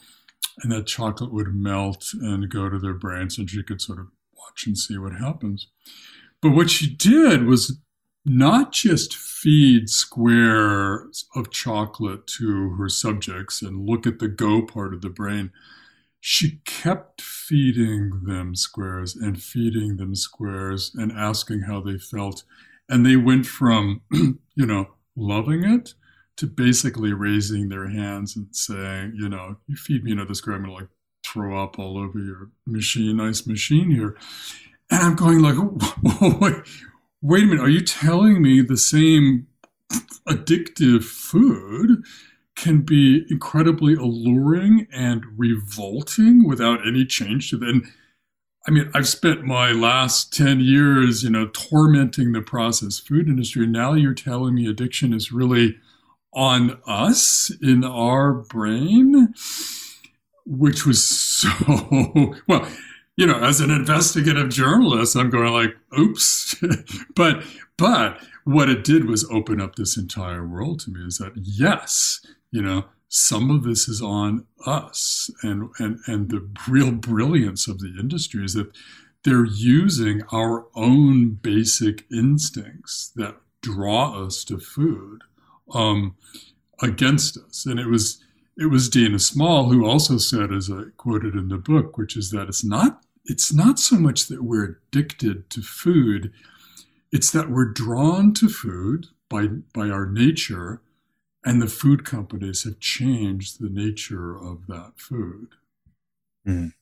[0.63, 4.07] and that chocolate would melt and go to their brains and she could sort of
[4.37, 5.69] watch and see what happens.
[6.43, 7.79] But what she did was
[8.25, 14.93] not just feed squares of chocolate to her subjects and look at the go part
[14.93, 15.51] of the brain
[16.21, 22.45] she kept feeding them squares and feeding them squares and asking how they felt.
[22.91, 25.95] And they went from, you know, loving it
[26.37, 30.65] to basically raising their hands and saying, you know, you feed me another square, I'm
[30.65, 30.91] going to like
[31.25, 34.17] throw up all over your machine, nice machine here.
[34.91, 35.57] And I'm going like,
[36.41, 36.57] wait,
[37.23, 39.47] wait a minute, are you telling me the same
[40.29, 42.05] addictive food
[42.61, 47.91] can be incredibly alluring and revolting without any change to them.
[48.67, 53.67] I mean, I've spent my last 10 years, you know, tormenting the processed food industry.
[53.67, 55.79] Now you're telling me addiction is really
[56.33, 59.35] on us in our brain,
[60.45, 61.51] which was so,
[62.49, 62.69] well,
[63.17, 66.55] you know, as an investigative journalist, I'm going like, oops.
[67.17, 67.43] but
[67.77, 72.25] but what it did was open up this entire world to me is that yes,
[72.51, 75.31] you know, some of this is on us.
[75.43, 78.71] And and and the real brilliance of the industry is that
[79.25, 85.23] they're using our own basic instincts that draw us to food
[85.75, 86.17] um,
[86.81, 87.67] against us.
[87.67, 88.23] And it was
[88.57, 92.31] it was Dana Small who also said, as I quoted in the book, which is
[92.31, 96.33] that it's not it's not so much that we're addicted to food,
[97.11, 100.81] it's that we're drawn to food by by our nature,
[101.45, 105.49] and the food companies have changed the nature of that food.
[106.47, 106.73] Mm.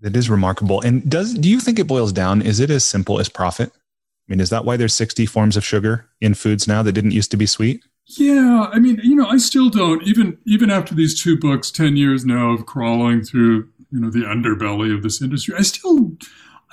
[0.00, 0.80] That is remarkable.
[0.80, 2.42] And does do you think it boils down?
[2.42, 3.72] Is it as simple as profit?
[3.74, 7.10] I mean, is that why there's 60 forms of sugar in foods now that didn't
[7.10, 7.84] used to be sweet?
[8.06, 11.96] Yeah, I mean, you know, I still don't even even after these two books, 10
[11.96, 16.12] years now of crawling through, you know, the underbelly of this industry, I still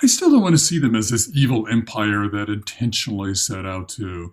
[0.02, 3.88] I still don't want to see them as this evil empire that intentionally set out
[3.90, 4.32] to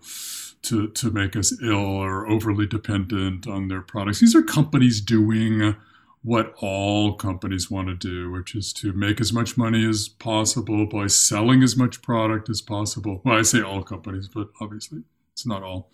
[0.64, 4.20] to to make us ill or overly dependent on their products.
[4.20, 5.76] These are companies doing
[6.22, 10.86] what all companies want to do, which is to make as much money as possible
[10.86, 13.22] by selling as much product as possible.
[13.24, 15.90] Well, I say all companies, but obviously it's not all.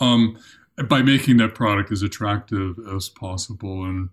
[0.00, 0.38] Um,
[0.88, 3.84] by making that product as attractive as possible.
[3.84, 4.10] And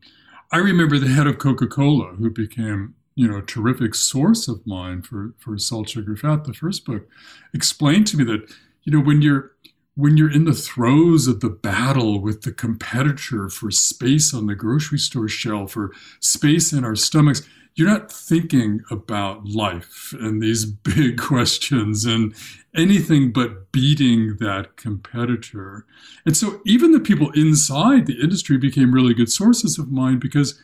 [0.51, 4.65] I remember the head of Coca Cola, who became you know a terrific source of
[4.67, 6.43] mine for for salt, sugar, fat.
[6.43, 7.07] The first book
[7.53, 9.51] explained to me that you know when you're
[9.95, 14.55] when you're in the throes of the battle with the competitor for space on the
[14.55, 17.41] grocery store shelf or space in our stomachs,
[17.75, 22.33] you're not thinking about life and these big questions and
[22.75, 25.85] anything but beating that competitor.
[26.25, 30.61] And so even the people inside the industry became really good sources of mine because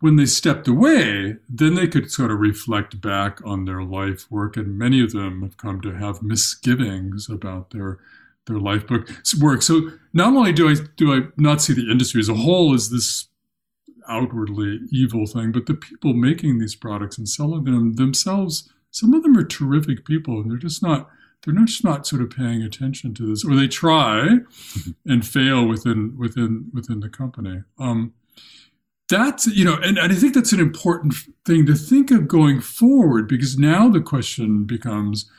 [0.00, 4.56] when they stepped away, then they could sort of reflect back on their life work.
[4.56, 7.98] And many of them have come to have misgivings about their
[8.46, 9.08] their life book
[9.40, 9.62] work.
[9.62, 12.90] So not only do I do I not see the industry as a whole as
[12.90, 13.28] this
[14.08, 19.22] outwardly evil thing, but the people making these products and selling them themselves, some of
[19.22, 21.08] them are terrific people, and they're just not
[21.44, 24.38] they're not just not sort of paying attention to this, or they try
[25.06, 27.62] and fail within within within the company.
[27.78, 28.14] Um,
[29.08, 32.60] that's you know, and, and I think that's an important thing to think of going
[32.60, 35.30] forward because now the question becomes,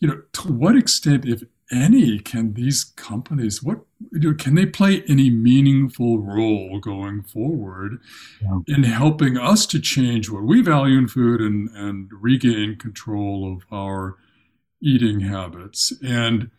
[0.00, 3.80] you know, to what extent, if any can these companies what
[4.12, 7.98] you know, can they play any meaningful role going forward
[8.40, 8.58] yeah.
[8.68, 13.64] in helping us to change what we value in food and and regain control of
[13.76, 14.16] our
[14.80, 16.50] eating habits and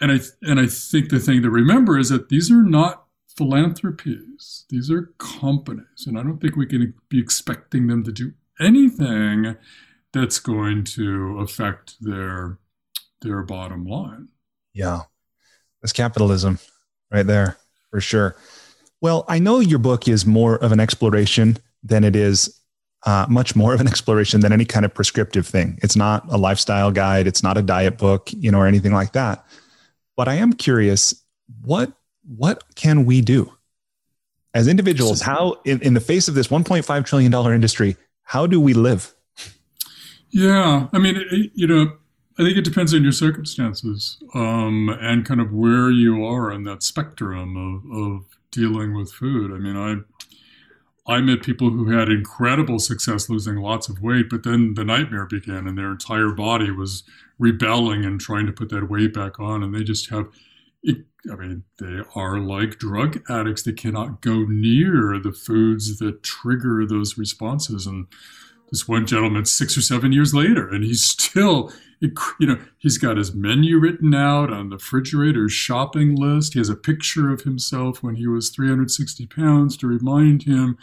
[0.00, 3.04] and I and I think the thing to remember is that these are not
[3.36, 8.32] philanthropies these are companies and I don't think we can be expecting them to do
[8.60, 9.56] anything
[10.12, 12.58] that's going to affect their
[13.20, 14.28] their bottom line.
[14.72, 15.02] Yeah.
[15.82, 16.58] That's capitalism
[17.10, 17.56] right there
[17.90, 18.36] for sure.
[19.00, 22.58] Well, I know your book is more of an exploration than it is
[23.06, 25.78] uh, much more of an exploration than any kind of prescriptive thing.
[25.82, 27.26] It's not a lifestyle guide.
[27.26, 29.44] It's not a diet book, you know, or anything like that.
[30.16, 31.22] But I am curious,
[31.62, 31.92] what
[32.36, 33.52] what can we do
[34.52, 35.22] as individuals?
[35.22, 39.14] How in, in the face of this 1.5 trillion dollar industry, how do we live?
[40.30, 41.92] Yeah, I mean, it, you know,
[42.38, 46.62] I think it depends on your circumstances um, and kind of where you are in
[46.64, 49.52] that spectrum of, of dealing with food.
[49.52, 49.96] I mean, I
[51.08, 55.24] I met people who had incredible success losing lots of weight, but then the nightmare
[55.24, 57.02] began and their entire body was
[57.38, 59.62] rebelling and trying to put that weight back on.
[59.62, 60.26] And they just have,
[60.86, 63.62] I mean, they are like drug addicts.
[63.62, 67.86] They cannot go near the foods that trigger those responses.
[67.86, 68.06] And
[68.70, 73.16] this one gentleman, six or seven years later, and he's still you know, he's got
[73.16, 76.52] his menu written out on the refrigerator shopping list.
[76.52, 80.78] He has a picture of himself when he was 360 pounds to remind him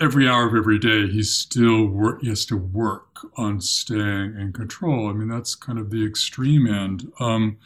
[0.00, 4.52] every hour of every day he's still work he has to work on staying in
[4.52, 5.08] control.
[5.08, 7.10] I mean, that's kind of the extreme end.
[7.20, 7.58] Um,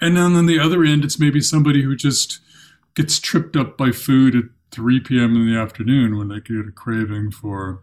[0.00, 2.40] and then on the other end, it's maybe somebody who just
[2.94, 5.36] gets tripped up by food at 3 p.m.
[5.36, 7.82] in the afternoon when they get a craving for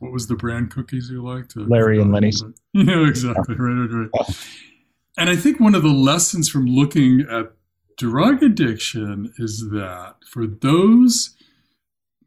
[0.00, 1.56] what was the brand cookies you liked?
[1.56, 2.42] Larry and Lenny's.
[2.72, 3.54] Yeah, exactly.
[3.58, 3.64] Yeah.
[3.64, 4.36] Right, right, right.
[5.18, 7.52] And I think one of the lessons from looking at
[7.98, 11.36] drug addiction is that for those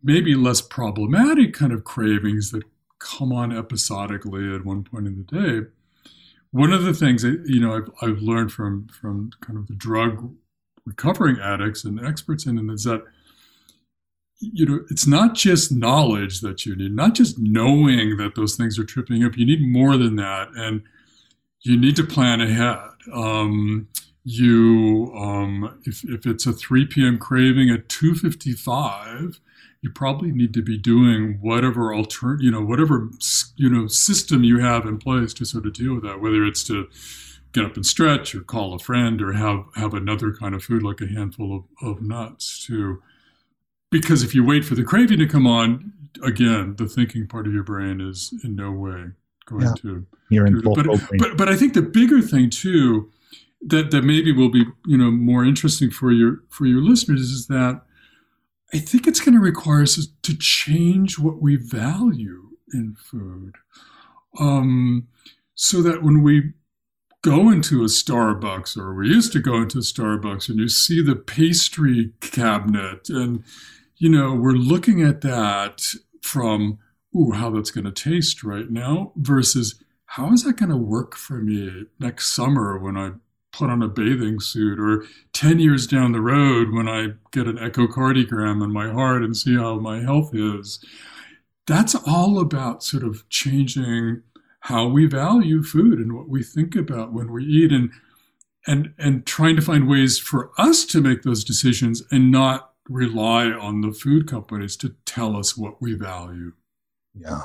[0.04, 2.64] maybe less problematic kind of cravings that
[3.00, 5.68] come on episodically at one point in the day,
[6.52, 9.76] one of the things that you know I've, I've learned from from kind of the
[9.76, 10.36] drug
[10.86, 13.04] recovering addicts and experts in it is that
[14.52, 18.78] you know, it's not just knowledge that you need, not just knowing that those things
[18.78, 19.38] are tripping up.
[19.38, 20.50] You need more than that.
[20.56, 20.84] And
[21.62, 22.80] you need to plan ahead.
[23.14, 23.88] Um,
[24.24, 27.18] you, um, if, if it's a 3 p.m.
[27.18, 29.40] craving at 255,
[29.82, 33.10] you probably need to be doing whatever alter, you know, whatever,
[33.56, 36.64] you know, system you have in place to sort of deal with that, whether it's
[36.66, 36.88] to
[37.52, 40.84] get up and stretch or call a friend or have, have another kind of food
[40.84, 43.02] like a handful of, of nuts to,
[43.94, 47.54] because if you wait for the craving to come on, again, the thinking part of
[47.54, 49.12] your brain is in no way
[49.46, 49.74] going yeah.
[49.82, 50.06] to.
[50.30, 50.88] You're in full but,
[51.20, 53.12] but, but I think the bigger thing too,
[53.62, 57.48] that that maybe will be you know more interesting for your for your listeners is
[57.48, 57.82] that
[58.74, 63.54] I think it's going to require us to change what we value in food,
[64.40, 65.08] um,
[65.54, 66.54] so that when we
[67.22, 71.02] go into a Starbucks or we used to go into a Starbucks and you see
[71.02, 73.44] the pastry cabinet and
[74.04, 75.82] you know we're looking at that
[76.22, 76.78] from
[77.16, 81.16] ooh how that's going to taste right now versus how is that going to work
[81.16, 83.12] for me next summer when I
[83.54, 87.56] put on a bathing suit or 10 years down the road when I get an
[87.56, 90.84] echocardiogram in my heart and see how my health is.
[91.66, 94.22] That's all about sort of changing
[94.62, 97.90] how we value food and what we think about when we eat and
[98.68, 103.46] and and trying to find ways for us to make those decisions and not rely
[103.52, 106.54] on the food companies to tell us what we value.
[107.14, 107.44] Yeah.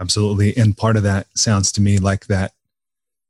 [0.00, 0.56] Absolutely.
[0.56, 2.52] And part of that sounds to me like that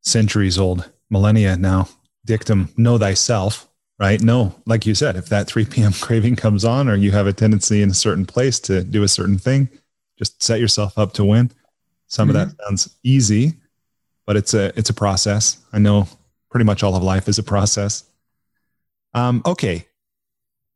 [0.02, 1.88] centuries old millennia now
[2.24, 3.68] dictum know thyself
[3.98, 7.26] right no like you said if that 3 p.m craving comes on or you have
[7.26, 9.68] a tendency in a certain place to do a certain thing
[10.18, 11.50] just set yourself up to win
[12.08, 12.36] some mm-hmm.
[12.36, 12.64] of that mm-hmm.
[12.64, 13.54] sounds easy
[14.26, 16.06] but it's a it's a process i know
[16.50, 18.04] pretty much all of life is a process
[19.14, 19.86] um, okay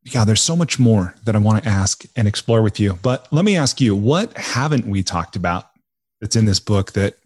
[0.06, 3.26] yeah there's so much more that i want to ask and explore with you but
[3.32, 5.70] let me ask you what haven't we talked about
[6.20, 7.18] that's in this book that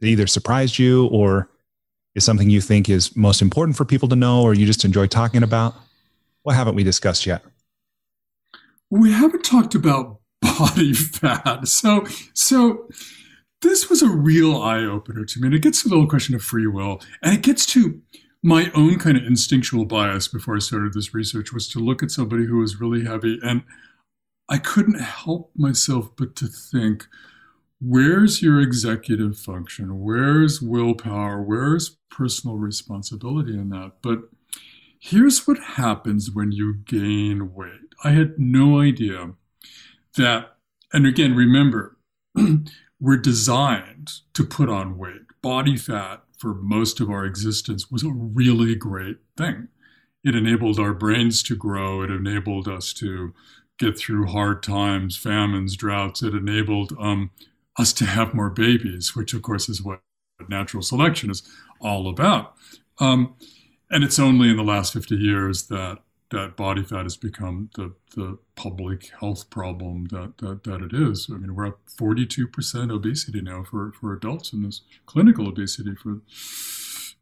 [0.00, 1.48] either surprised you or
[2.14, 5.06] is something you think is most important for people to know or you just enjoy
[5.06, 5.74] talking about?
[6.42, 7.42] What haven't we discussed yet?
[8.90, 10.20] We haven't talked about
[10.58, 11.68] body fat.
[11.68, 12.88] So, so
[13.62, 15.46] this was a real eye opener to me.
[15.46, 17.00] And it gets to the whole question of free will.
[17.22, 18.00] And it gets to
[18.42, 22.10] my own kind of instinctual bias before I started this research was to look at
[22.10, 23.38] somebody who was really heavy.
[23.42, 23.62] And
[24.48, 27.06] I couldn't help myself but to think,
[27.80, 30.00] where's your executive function?
[30.00, 31.42] Where's willpower?
[31.42, 33.94] Where's personal responsibility in that?
[34.02, 34.20] But
[35.00, 37.94] here's what happens when you gain weight.
[38.04, 39.32] I had no idea
[40.16, 40.56] that,
[40.92, 41.96] and again, remember,
[43.00, 45.22] we're designed to put on weight.
[45.42, 49.68] Body fat for most of our existence was a really great thing.
[50.24, 52.02] It enabled our brains to grow.
[52.02, 53.34] It enabled us to
[53.78, 56.22] get through hard times, famines, droughts.
[56.22, 57.30] It enabled um,
[57.78, 60.00] us to have more babies, which of course is what
[60.48, 61.42] natural selection is
[61.80, 62.54] all about.
[62.98, 63.34] Um,
[63.90, 65.98] and it's only in the last 50 years that
[66.30, 71.28] that body fat has become the, the public health problem that, that, that it is.
[71.32, 76.20] I mean, we're at 42% obesity now for, for adults in this clinical obesity for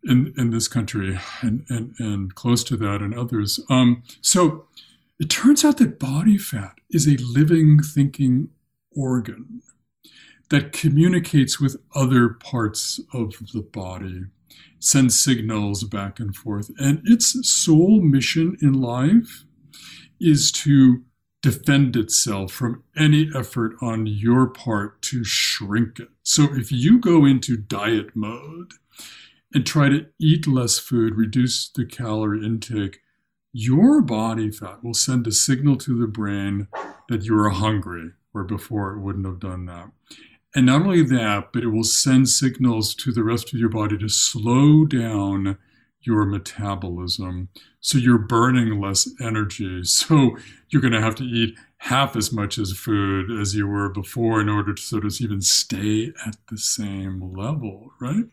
[0.05, 3.61] in, in this country and, and, and close to that in others.
[3.69, 4.67] Um, so
[5.19, 8.51] it turns out that body fat is a living, thinking
[8.95, 9.63] organ
[10.49, 14.27] that communicates with other parts of the body,
[14.79, 16.71] sends signals back and forth.
[16.79, 19.45] And its sole mission in life
[20.21, 21.03] is to
[21.43, 26.09] defend itself from any effort on your part to shrink it.
[26.23, 28.73] So if you go into diet mode
[29.55, 33.01] and try to eat less food, reduce the calorie intake,
[33.53, 36.69] your body fat will send a signal to the brain
[37.09, 39.91] that you are hungry, where before it wouldn't have done that.
[40.57, 43.99] And not only that, but it will send signals to the rest of your body
[43.99, 45.59] to slow down
[46.01, 47.51] your metabolism.
[47.81, 49.83] So you're burning less energy.
[49.85, 50.39] So
[50.71, 54.41] you're going to have to eat half as much as food as you were before
[54.41, 58.25] in order to sort of even stay at the same level, right?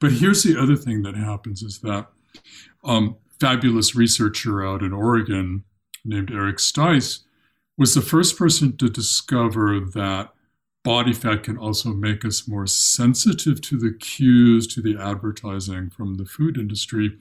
[0.00, 2.08] But here's the other thing that happens is that
[2.82, 5.62] um, fabulous researcher out in Oregon
[6.04, 7.20] named Eric Stice
[7.76, 10.32] was the first person to discover that
[10.88, 16.14] body fat can also make us more sensitive to the cues, to the advertising from
[16.14, 17.14] the food industry.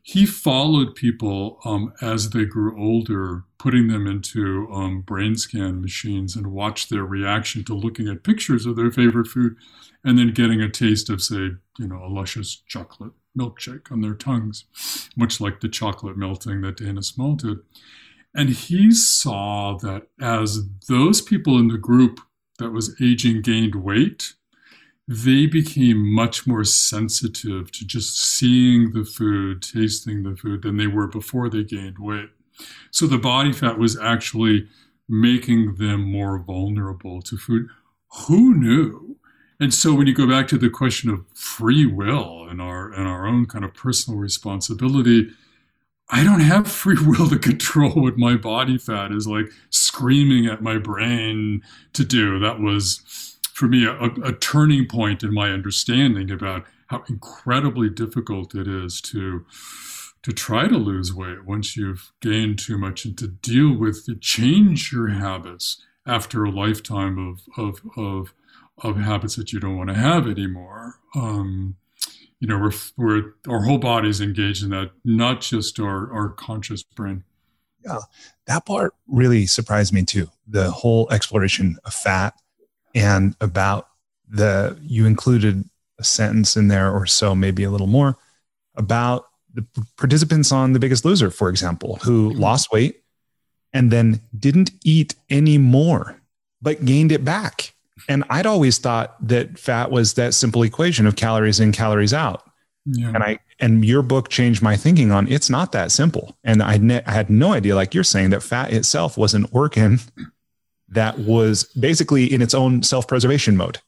[0.00, 6.36] He followed people um, as they grew older, putting them into um, brain scan machines
[6.36, 9.56] and watched their reaction to looking at pictures of their favorite food
[10.04, 11.50] and then getting a taste of, say,
[11.80, 14.66] you know, a luscious chocolate milkshake on their tongues,
[15.16, 17.58] much like the chocolate melting that Dana Small did.
[18.32, 22.20] And he saw that as those people in the group
[22.60, 24.34] that was aging gained weight,
[25.08, 30.86] they became much more sensitive to just seeing the food, tasting the food than they
[30.86, 32.30] were before they gained weight.
[32.92, 34.68] So the body fat was actually
[35.08, 37.66] making them more vulnerable to food.
[38.26, 39.16] Who knew?
[39.58, 43.06] And so when you go back to the question of free will and our and
[43.08, 45.30] our own kind of personal responsibility,
[46.10, 50.62] I don't have free will to control what my body fat is like screaming at
[50.62, 52.38] my brain to do.
[52.38, 53.00] That was
[53.52, 59.00] for me a, a turning point in my understanding about how incredibly difficult it is
[59.00, 59.44] to
[60.22, 64.14] to try to lose weight once you've gained too much and to deal with to
[64.16, 68.34] change your habits after a lifetime of of of
[68.82, 70.96] of habits that you don't want to have anymore.
[71.14, 71.76] Um,
[72.40, 76.82] you know, we're, we're our whole body's engaged in that, not just our our conscious
[76.82, 77.22] brain.
[77.84, 77.98] Yeah,
[78.46, 80.28] that part really surprised me too.
[80.48, 82.34] The whole exploration of fat
[82.94, 83.88] and about
[84.28, 85.64] the you included
[85.98, 88.16] a sentence in there or so, maybe a little more
[88.74, 89.66] about the
[89.96, 92.40] participants on The Biggest Loser, for example, who mm-hmm.
[92.40, 93.02] lost weight
[93.72, 96.20] and then didn't eat any more,
[96.62, 97.74] but gained it back.
[98.08, 102.48] And I'd always thought that fat was that simple equation of calories in, calories out.
[102.86, 103.08] Yeah.
[103.08, 106.36] And I and your book changed my thinking on it's not that simple.
[106.44, 109.46] And I, ne- I had no idea, like you're saying, that fat itself was an
[109.52, 110.00] organ
[110.88, 113.78] that was basically in its own self-preservation mode.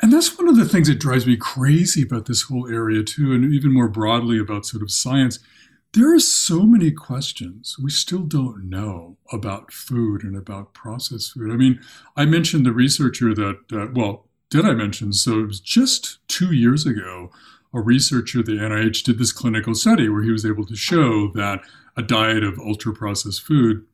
[0.00, 3.32] And that's one of the things that drives me crazy about this whole area, too,
[3.32, 5.38] and even more broadly about sort of science.
[5.94, 11.52] There are so many questions we still don't know about food and about processed food.
[11.52, 11.78] I mean,
[12.16, 15.12] I mentioned the researcher that, uh, well, did I mention?
[15.12, 17.30] So it was just two years ago,
[17.72, 21.28] a researcher at the NIH did this clinical study where he was able to show
[21.34, 21.60] that
[21.96, 23.86] a diet of ultra processed food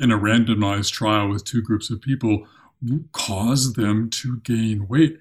[0.00, 2.48] in a randomized trial with two groups of people
[3.12, 5.20] caused them to gain weight.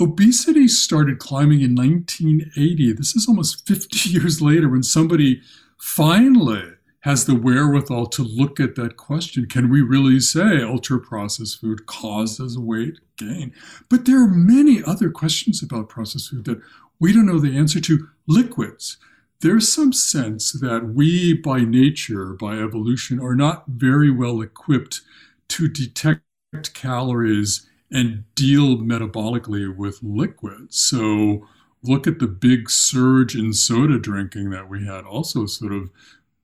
[0.00, 2.94] Obesity started climbing in 1980.
[2.94, 5.42] This is almost 50 years later when somebody
[5.78, 9.46] finally has the wherewithal to look at that question.
[9.46, 13.52] Can we really say ultra processed food causes weight gain?
[13.88, 16.60] But there are many other questions about processed food that
[16.98, 18.08] we don't know the answer to.
[18.26, 18.96] Liquids.
[19.40, 25.02] There's some sense that we, by nature, by evolution, are not very well equipped
[25.48, 26.22] to detect
[26.74, 30.80] calories and deal metabolically with liquids.
[30.80, 31.46] So
[31.88, 35.90] look at the big surge in soda drinking that we had, also sort of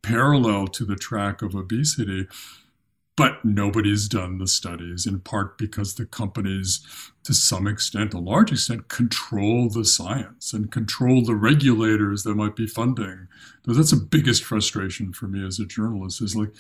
[0.03, 2.26] parallel to the track of obesity.
[3.14, 6.80] But nobody's done the studies, in part because the companies,
[7.24, 12.57] to some extent, a large extent, control the science and control the regulators that might
[12.57, 13.28] be funding.
[13.66, 16.55] That's the biggest frustration for me as a journalist is like,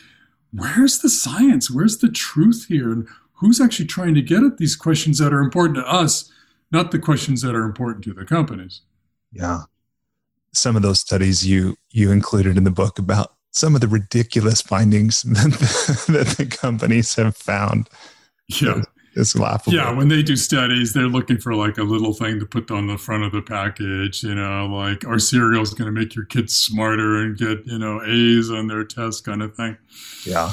[0.52, 1.70] where's the science?
[1.70, 2.92] Where's the truth here?
[2.92, 6.30] And who's actually trying to get at these questions that are important to us,
[6.72, 8.80] not the questions that are important to the companies.
[9.30, 9.62] Yeah.
[10.52, 14.60] Some of those studies you you included in the book about some of the ridiculous
[14.60, 15.52] findings that
[16.06, 17.88] the, that the companies have found.
[18.48, 18.82] Yeah.
[19.14, 19.74] It's laughable.
[19.74, 22.86] Yeah, when they do studies, they're looking for like a little thing to put on
[22.86, 24.22] the front of the package.
[24.22, 27.78] You know, like our cereal is going to make your kids smarter and get you
[27.78, 29.76] know A's on their test, kind of thing.
[30.24, 30.52] Yeah,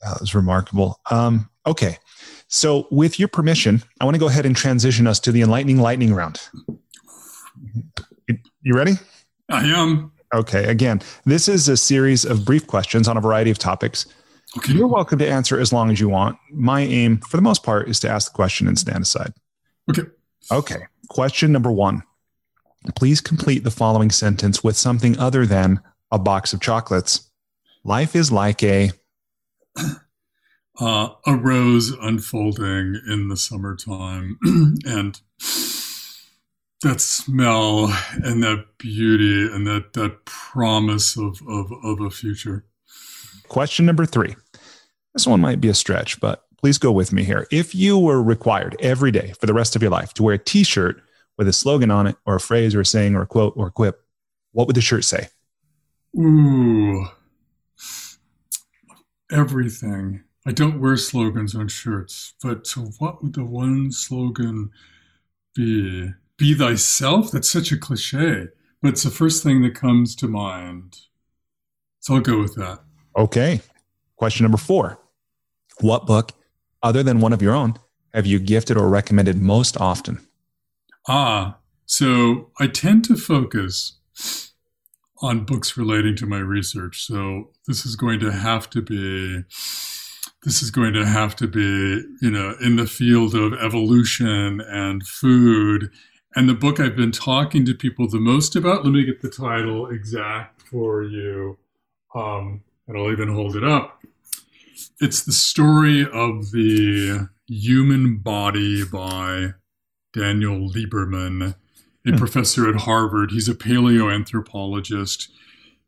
[0.00, 1.00] that was remarkable.
[1.10, 1.98] Um, Okay.
[2.52, 5.78] So, with your permission, I want to go ahead and transition us to the enlightening
[5.78, 6.40] lightning round.
[8.62, 8.94] You ready?
[9.48, 10.10] I am.
[10.34, 10.64] Okay.
[10.64, 14.04] Again, this is a series of brief questions on a variety of topics.
[14.58, 14.72] Okay.
[14.72, 16.38] You're welcome to answer as long as you want.
[16.50, 19.32] My aim, for the most part, is to ask the question and stand aside.
[19.88, 20.02] Okay.
[20.50, 20.86] Okay.
[21.08, 22.02] Question number one.
[22.96, 25.80] Please complete the following sentence with something other than
[26.10, 27.30] a box of chocolates.
[27.84, 28.90] Life is like a
[30.80, 34.38] uh, a rose unfolding in the summertime
[34.86, 35.20] and
[36.82, 42.64] that smell and that beauty and that, that promise of, of, of a future.
[43.48, 44.34] Question number three.
[45.12, 47.46] This one might be a stretch, but please go with me here.
[47.50, 50.38] If you were required every day for the rest of your life to wear a
[50.38, 51.02] t shirt
[51.36, 53.68] with a slogan on it, or a phrase, or a saying, or a quote, or
[53.68, 54.04] a quip,
[54.52, 55.28] what would the shirt say?
[56.16, 57.06] Ooh,
[59.30, 60.22] everything.
[60.46, 62.66] I don't wear slogans on shirts, but
[62.98, 64.70] what would the one slogan
[65.54, 66.10] be?
[66.38, 67.30] Be thyself?
[67.30, 68.48] That's such a cliche,
[68.80, 70.96] but it's the first thing that comes to mind.
[71.98, 72.80] So I'll go with that.
[73.16, 73.60] Okay.
[74.16, 74.98] Question number four
[75.80, 76.32] What book,
[76.82, 77.74] other than one of your own,
[78.14, 80.26] have you gifted or recommended most often?
[81.06, 83.98] Ah, so I tend to focus
[85.22, 87.04] on books relating to my research.
[87.06, 89.44] So this is going to have to be
[90.42, 95.06] this is going to have to be, you know, in the field of evolution and
[95.06, 95.90] food.
[96.34, 99.30] And the book I've been talking to people the most about, let me get the
[99.30, 101.58] title exact for you.
[102.14, 104.02] Um, and I'll even hold it up.
[105.00, 109.54] It's the story of the human body by
[110.12, 111.54] Daniel Lieberman,
[112.06, 112.16] a hmm.
[112.16, 113.30] professor at Harvard.
[113.30, 115.28] He's a paleoanthropologist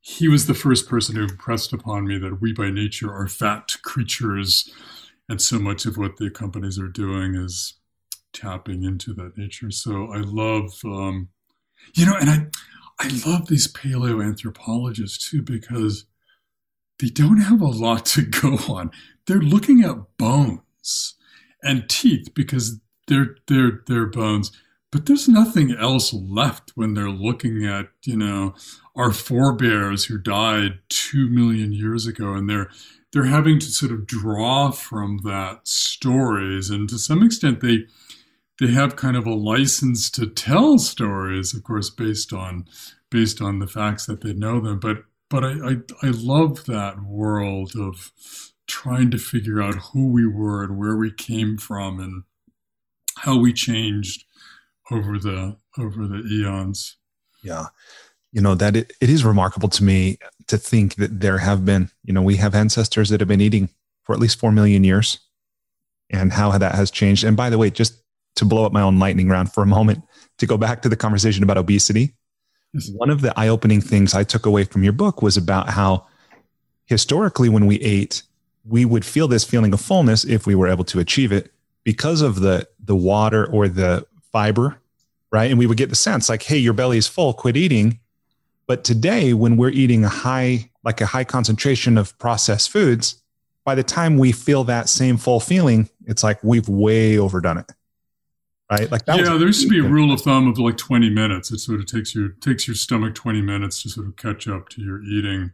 [0.05, 3.77] he was the first person who impressed upon me that we by nature are fat
[3.83, 4.69] creatures.
[5.29, 7.75] And so much of what the companies are doing is
[8.33, 9.71] tapping into that nature.
[9.71, 11.29] So I love, um,
[11.95, 12.47] you know, and I,
[12.99, 16.05] I love these paleoanthropologists too because
[16.99, 18.91] they don't have a lot to go on.
[19.29, 21.15] They're looking at bones
[21.63, 24.51] and teeth because they're they're they're bones
[24.93, 28.55] but there's nothing else left when they're looking at you know
[28.95, 32.69] our forebears who died two million years ago and they're
[33.13, 36.71] they're having to sort of draw from that stories.
[36.71, 37.87] And to some extent they
[38.61, 42.67] they have kind of a license to tell stories of course based on
[43.11, 44.79] based on the facts that they know them.
[44.79, 48.13] But but I, I, I love that world of
[48.67, 52.25] trying to figure out who we were and where we came from and
[53.17, 54.25] how we changed
[54.91, 56.97] over the over the eons.
[57.43, 57.67] Yeah.
[58.33, 61.91] You know, that it, it is remarkable to me to think that there have been,
[62.03, 63.69] you know, we have ancestors that have been eating
[64.05, 65.19] for at least 4 million years
[66.11, 67.25] and how that has changed.
[67.25, 68.03] And by the way, just
[68.37, 70.03] to blow up my own lightning round for a moment,
[70.39, 72.15] to go back to the conversation about obesity,
[72.73, 72.91] yes.
[72.95, 76.07] one of the eye opening things I took away from your book was about how
[76.87, 78.23] historically, when we ate,
[78.65, 81.53] we would feel this feeling of fullness if we were able to achieve it
[81.85, 84.79] because of the the water or the fiber,
[85.31, 85.51] right?
[85.51, 88.01] And we would get the sense like, hey, your belly is full, quit eating.
[88.67, 93.23] But today, when we're eating a high, like a high concentration of processed foods,
[93.65, 97.73] by the time we feel that same full feeling, it's like we've way overdone it.
[98.71, 98.91] Right?
[98.91, 101.51] Like that yeah, there used to be a rule of thumb of like 20 minutes.
[101.51, 104.71] It sort of takes your takes your stomach 20 minutes to sort of catch up
[104.71, 105.53] to your eating.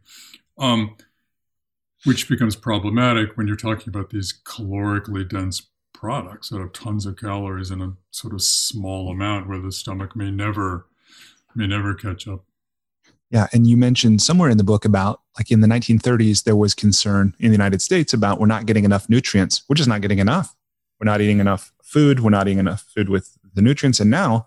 [0.57, 0.97] Um,
[2.05, 5.67] which becomes problematic when you're talking about these calorically dense
[5.99, 10.15] products that have tons of calories in a sort of small amount where the stomach
[10.15, 10.87] may never
[11.57, 12.45] may never catch up.
[13.31, 16.73] Yeah, and you mentioned somewhere in the book about like in the 1930s there was
[16.73, 19.63] concern in the United States about we're not getting enough nutrients.
[19.69, 20.55] We're just not getting enough.
[21.01, 22.21] We're not eating enough food.
[22.21, 23.99] We're not eating enough food with the nutrients.
[23.99, 24.47] And now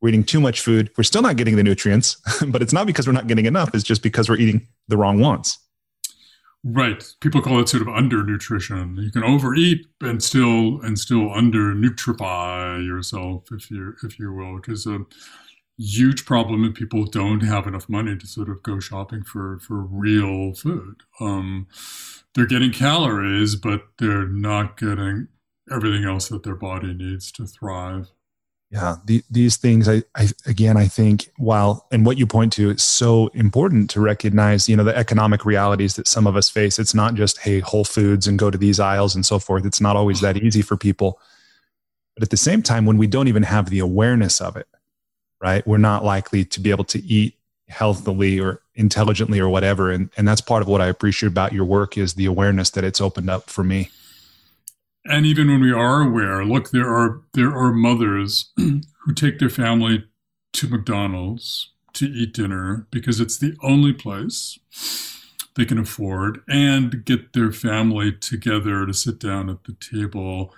[0.00, 0.90] we're eating too much food.
[0.98, 2.16] We're still not getting the nutrients,
[2.48, 3.72] but it's not because we're not getting enough.
[3.72, 5.58] It's just because we're eating the wrong ones.
[6.64, 7.04] Right.
[7.20, 9.00] People call it sort of undernutrition.
[9.02, 14.54] You can overeat and still and still under nutrify yourself, if you if you will,
[14.54, 15.00] which is a
[15.78, 19.82] huge problem and people don't have enough money to sort of go shopping for for
[19.82, 21.02] real food.
[21.20, 21.68] Um,
[22.34, 25.28] they're getting calories, but they're not getting
[25.70, 28.10] everything else that their body needs to thrive
[28.70, 32.70] yeah the, these things I, I again i think while and what you point to
[32.70, 36.78] is so important to recognize you know the economic realities that some of us face.
[36.78, 39.64] It's not just hey whole foods and go to these aisles and so forth.
[39.64, 41.18] It's not always that easy for people.
[42.14, 44.66] But at the same time when we don't even have the awareness of it
[45.40, 47.36] right we're not likely to be able to eat
[47.68, 49.90] healthily or intelligently or whatever.
[49.90, 52.84] And, and that's part of what i appreciate about your work is the awareness that
[52.84, 53.90] it's opened up for me
[55.08, 59.50] and even when we are aware, look, there are there are mothers who take their
[59.50, 60.04] family
[60.52, 64.58] to McDonald's to eat dinner because it's the only place
[65.56, 70.54] they can afford and get their family together to sit down at the table.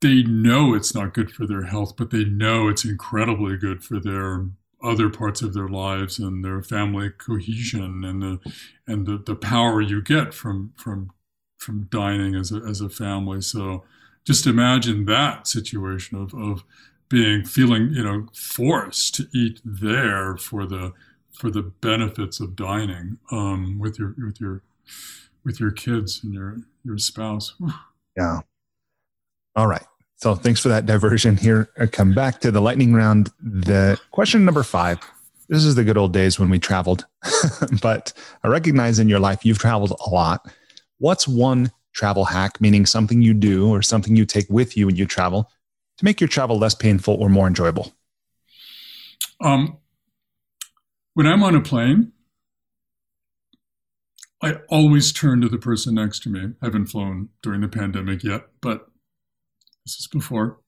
[0.00, 4.00] They know it's not good for their health, but they know it's incredibly good for
[4.00, 4.46] their
[4.82, 8.38] other parts of their lives and their family cohesion and the
[8.86, 11.10] and the, the power you get from from
[11.60, 13.42] from dining as a, as a family.
[13.42, 13.84] So
[14.24, 16.64] just imagine that situation of, of
[17.08, 20.92] being feeling you know forced to eat there for the
[21.32, 24.62] for the benefits of dining um, with your with your
[25.44, 27.54] with your kids and your your spouse.
[28.16, 28.40] Yeah.
[29.54, 29.84] All right.
[30.16, 31.36] So thanks for that diversion.
[31.36, 33.30] Here, I come back to the lightning round.
[33.40, 34.98] The question number five.
[35.48, 37.06] This is the good old days when we traveled,
[37.82, 38.12] but
[38.44, 40.48] I recognize in your life you've traveled a lot
[41.00, 44.96] what's one travel hack, meaning something you do or something you take with you when
[44.96, 45.50] you travel
[45.98, 47.92] to make your travel less painful or more enjoyable?
[49.40, 49.78] Um,
[51.14, 52.12] when I'm on a plane,
[54.42, 56.52] I always turn to the person next to me.
[56.62, 58.86] I haven't flown during the pandemic yet, but
[59.84, 60.60] this is before,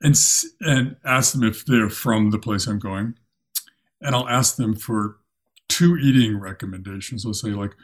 [0.00, 0.14] and
[0.60, 3.14] and ask them if they're from the place I'm going,
[4.00, 5.18] and I'll ask them for
[5.68, 7.26] two eating recommendations.
[7.26, 7.74] I'll say like,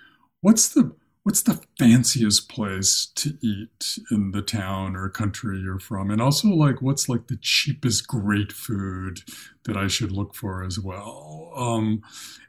[0.40, 0.94] "What's the
[1.24, 6.10] what's the fanciest place to eat in the town or country you're from?
[6.10, 9.20] And also like what's like the cheapest great food
[9.64, 11.52] that i should look for as well?
[11.54, 12.02] Um,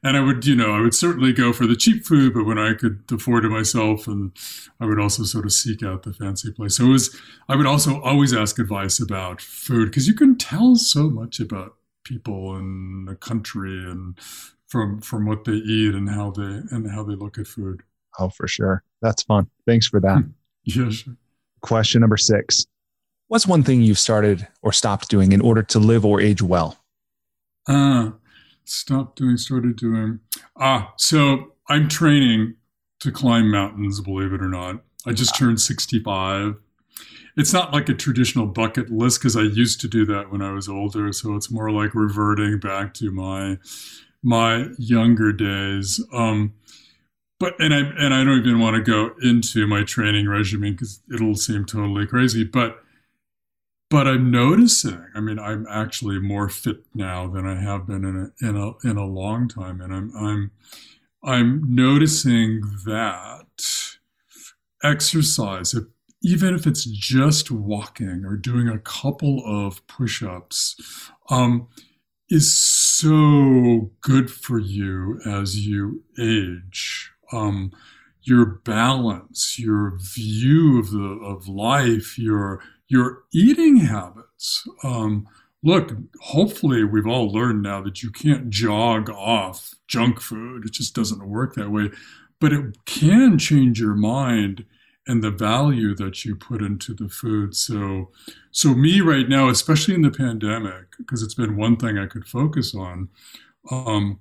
[0.03, 2.57] and i would you know i would certainly go for the cheap food but when
[2.57, 4.31] i could afford it myself and
[4.79, 6.77] i would also sort of seek out the fancy place.
[6.77, 7.15] So it was
[7.47, 11.75] i would also always ask advice about food because you can tell so much about
[12.03, 14.17] people in the country and
[14.67, 17.83] from from what they eat and how they and how they look at food
[18.19, 18.83] Oh, for sure.
[19.01, 19.47] That's fun.
[19.65, 20.23] Thanks for that.
[20.63, 21.15] yeah, sure.
[21.61, 22.65] Question number six
[23.27, 26.77] What's one thing you've started or stopped doing in order to live or age well?
[27.67, 28.11] Ah, uh,
[28.65, 30.19] stopped doing, started doing.
[30.55, 32.55] Ah, so I'm training
[32.99, 34.83] to climb mountains, believe it or not.
[35.05, 36.55] I just turned 65.
[37.35, 40.51] It's not like a traditional bucket list because I used to do that when I
[40.51, 41.11] was older.
[41.11, 43.57] So it's more like reverting back to my
[44.21, 45.99] my younger days.
[46.13, 46.53] Um,
[47.43, 51.01] but and I and I don't even want to go into my training regimen because
[51.13, 52.45] it'll seem totally crazy.
[52.45, 52.81] But
[53.89, 55.05] but I'm noticing.
[55.13, 58.89] I mean, I'm actually more fit now than I have been in a in a
[58.89, 60.51] in a long time, and I'm I'm
[61.21, 63.97] I'm noticing that
[64.81, 65.83] exercise, if,
[66.21, 71.67] even if it's just walking or doing a couple of push-ups, um,
[72.29, 77.71] is so good for you as you age um,
[78.21, 84.67] your balance, your view of the of life, your your eating habits.
[84.83, 85.27] Um,
[85.63, 90.65] look, hopefully we've all learned now that you can't jog off junk food.
[90.65, 91.89] It just doesn't work that way.
[92.39, 94.65] But it can change your mind
[95.07, 97.55] and the value that you put into the food.
[97.55, 98.11] So,
[98.51, 102.25] so me right now, especially in the pandemic, because it's been one thing I could
[102.25, 103.09] focus on,
[103.71, 104.19] um,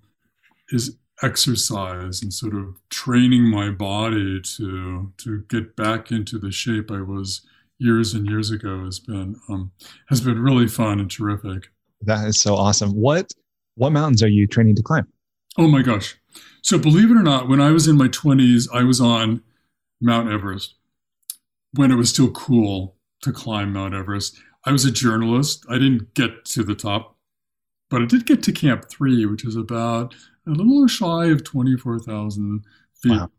[0.71, 6.91] is exercise and sort of training my body to to get back into the shape
[6.91, 7.43] I was
[7.79, 9.73] years and years ago has been um,
[10.09, 11.71] has been really fun and terrific.
[12.03, 12.91] That is so awesome.
[12.91, 13.33] What
[13.77, 15.07] what mountains are you training to climb?
[15.59, 16.19] Oh my gosh!
[16.63, 19.43] So believe it or not, when I was in my twenties, I was on
[20.01, 20.75] Mount Everest
[21.75, 24.39] when it was still cool to climb Mount Everest.
[24.65, 25.65] I was a journalist.
[25.69, 27.17] I didn't get to the top,
[27.91, 30.15] but I did get to Camp Three, which is about
[30.47, 32.65] a little shy of 24,000
[32.95, 33.13] feet.
[33.13, 33.31] Wow.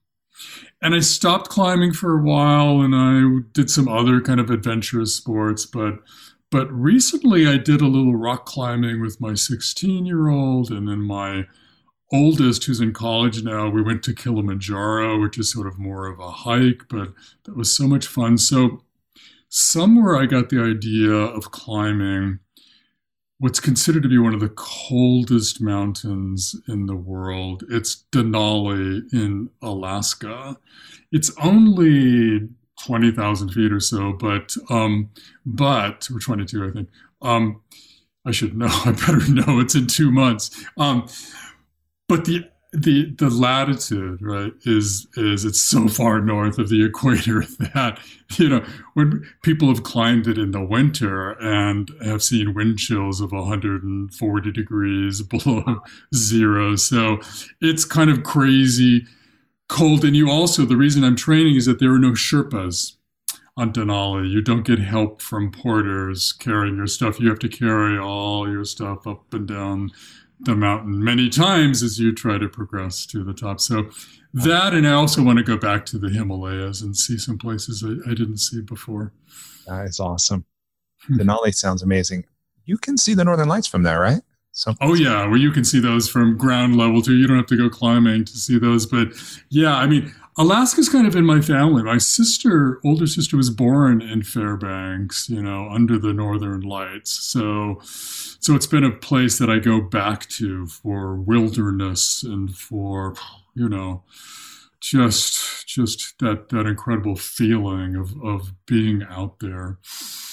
[0.82, 5.16] And I stopped climbing for a while and I did some other kind of adventurous
[5.16, 6.00] sports, but
[6.50, 11.02] but recently I did a little rock climbing with my 16 year old and then
[11.02, 11.46] my
[12.12, 16.20] oldest who's in college now we went to Kilimanjaro which is sort of more of
[16.20, 17.10] a hike but
[17.46, 18.84] that was so much fun so
[19.50, 22.38] somewhere I got the idea of climbing
[23.44, 27.62] what's considered to be one of the coldest mountains in the world.
[27.70, 30.56] It's Denali in Alaska.
[31.12, 32.48] It's only
[32.86, 35.10] 20,000 feet or so, but, um,
[35.46, 36.90] but, or 22, I think.
[37.22, 37.62] Um,
[38.26, 40.66] I should know, I better know it's in two months.
[40.78, 41.10] Um,
[42.08, 47.42] but the the the latitude right is is it's so far north of the equator
[47.60, 48.00] that
[48.38, 48.66] you know
[48.96, 54.52] when people have climbed it in the winter and have seen wind chills of 140
[54.52, 55.82] degrees below
[56.16, 56.76] zero.
[56.76, 57.20] So
[57.62, 59.06] it's kind of crazy
[59.70, 60.04] cold.
[60.04, 62.96] And you also the reason i'm training is that there are no sherpas
[63.56, 64.30] on denali.
[64.30, 67.20] You don't get help from porters carrying your stuff.
[67.20, 69.92] You have to carry all your stuff up and down
[70.44, 73.60] the mountain many times as you try to progress to the top.
[73.60, 73.90] So
[74.34, 77.84] that, and I also want to go back to the Himalayas and see some places
[77.84, 79.14] I, I didn't see before.
[79.68, 80.46] That is awesome.
[81.08, 81.20] Hmm.
[81.20, 82.26] Denali sounds amazing.
[82.66, 84.22] You can see the northern lights from there, right?
[84.52, 87.16] So oh yeah, well you can see those from ground level too.
[87.16, 89.14] You don't have to go climbing to see those, but
[89.50, 91.84] yeah, I mean Alaska's kind of in my family.
[91.84, 97.12] My sister, older sister, was born in Fairbanks, you know, under the northern lights.
[97.12, 103.16] So, so it's been a place that I go back to for wilderness and for,
[103.54, 104.04] you know,
[104.80, 109.80] just just that that incredible feeling of of being out there.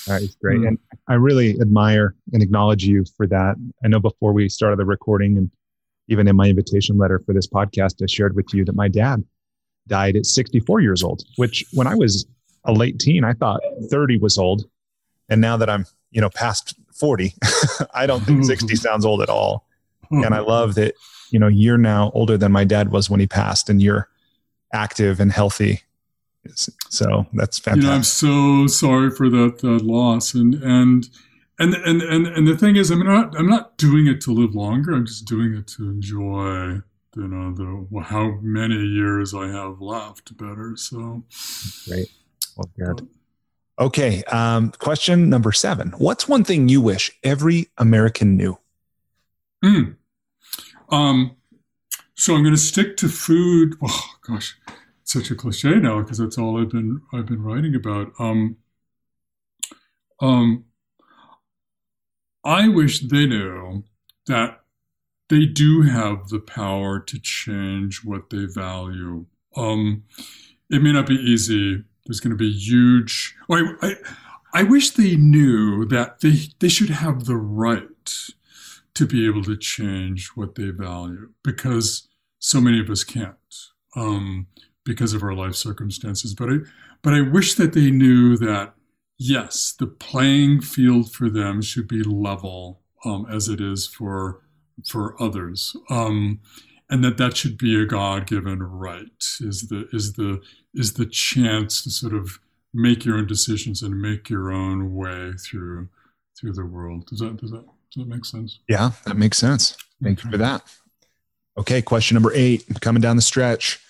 [0.06, 0.68] That is great, mm.
[0.68, 0.78] and
[1.08, 3.54] I really admire and acknowledge you for that.
[3.84, 5.50] I know before we started the recording, and
[6.08, 9.24] even in my invitation letter for this podcast, I shared with you that my dad
[9.90, 12.24] died at 64 years old, which when I was
[12.64, 13.60] a late teen, I thought
[13.90, 14.64] 30 was old.
[15.28, 17.34] And now that I'm, you know, past 40,
[17.94, 19.66] I don't think 60 sounds old at all.
[20.08, 20.24] Hmm.
[20.24, 20.94] And I love that,
[21.30, 24.08] you know, you're now older than my dad was when he passed and you're
[24.72, 25.82] active and healthy.
[26.54, 27.82] So that's fantastic.
[27.82, 30.32] You know, I'm so sorry for that, that loss.
[30.34, 31.06] And, and,
[31.58, 34.54] and, and, and, and the thing is, I'm not, I'm not doing it to live
[34.54, 34.92] longer.
[34.92, 36.80] I'm just doing it to enjoy
[37.16, 40.76] you know the how many years I have left better.
[40.76, 41.24] So
[41.88, 42.10] great.
[42.56, 43.08] Well, good.
[43.78, 44.22] Okay.
[44.24, 45.90] Um, question number seven.
[45.98, 48.58] What's one thing you wish every American knew?
[49.64, 49.96] Mm.
[50.90, 51.36] Um,
[52.14, 53.76] so I'm going to stick to food.
[53.82, 54.56] Oh gosh,
[55.02, 58.12] it's such a cliche now because that's all I've been I've been writing about.
[58.18, 58.58] Um,
[60.20, 60.66] um,
[62.44, 63.84] I wish they knew
[64.26, 64.59] that
[65.30, 69.24] they do have the power to change what they value.
[69.56, 70.02] Um,
[70.68, 71.84] it may not be easy.
[72.04, 73.36] There's going to be huge.
[73.50, 73.94] I, I,
[74.52, 77.86] I wish they knew that they they should have the right
[78.94, 82.08] to be able to change what they value because
[82.40, 83.36] so many of us can't
[83.96, 84.48] um,
[84.84, 86.34] because of our life circumstances.
[86.34, 86.56] But I,
[87.02, 88.74] but I wish that they knew that
[89.16, 94.42] yes, the playing field for them should be level um, as it is for
[94.86, 96.40] for others, um,
[96.88, 99.06] and that that should be a God given right.
[99.40, 100.42] Is the is the
[100.74, 102.38] is the chance to sort of
[102.72, 105.88] make your own decisions and make your own way through
[106.38, 107.06] through the world.
[107.06, 108.60] Does that does that does that make sense?
[108.68, 109.76] Yeah, that makes sense.
[110.02, 110.28] Thank okay.
[110.28, 110.62] you for that.
[111.58, 113.80] Okay, question number eight, coming down the stretch.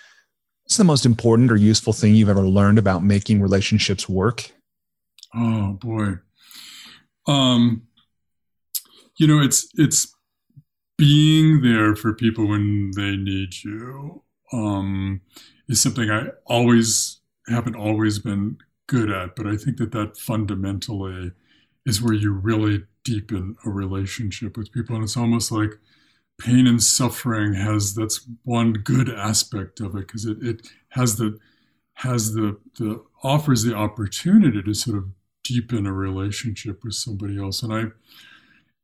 [0.64, 4.50] What's the most important or useful thing you've ever learned about making relationships work?
[5.34, 6.18] Oh boy.
[7.26, 7.86] Um
[9.18, 10.14] you know, it's it's
[11.00, 14.22] being there for people when they need you.
[14.52, 15.22] Um
[15.66, 21.32] is something I always haven't always been good at, but I think that that fundamentally
[21.86, 24.94] is where you really deepen a relationship with people.
[24.94, 25.70] And it's almost like
[26.38, 31.38] pain and suffering has that's one good aspect of it because it, it has the
[31.94, 35.06] has the the offers the opportunity to sort of
[35.44, 37.62] deepen a relationship with somebody else.
[37.62, 37.84] And I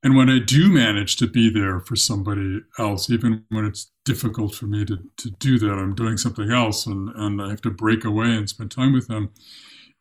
[0.03, 4.55] and when I do manage to be there for somebody else, even when it's difficult
[4.55, 7.71] for me to, to do that, I'm doing something else and, and I have to
[7.71, 9.31] break away and spend time with them.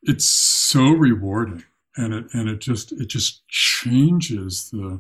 [0.04, 1.64] It's so rewarding.
[1.98, 5.00] And it and it just it just changes the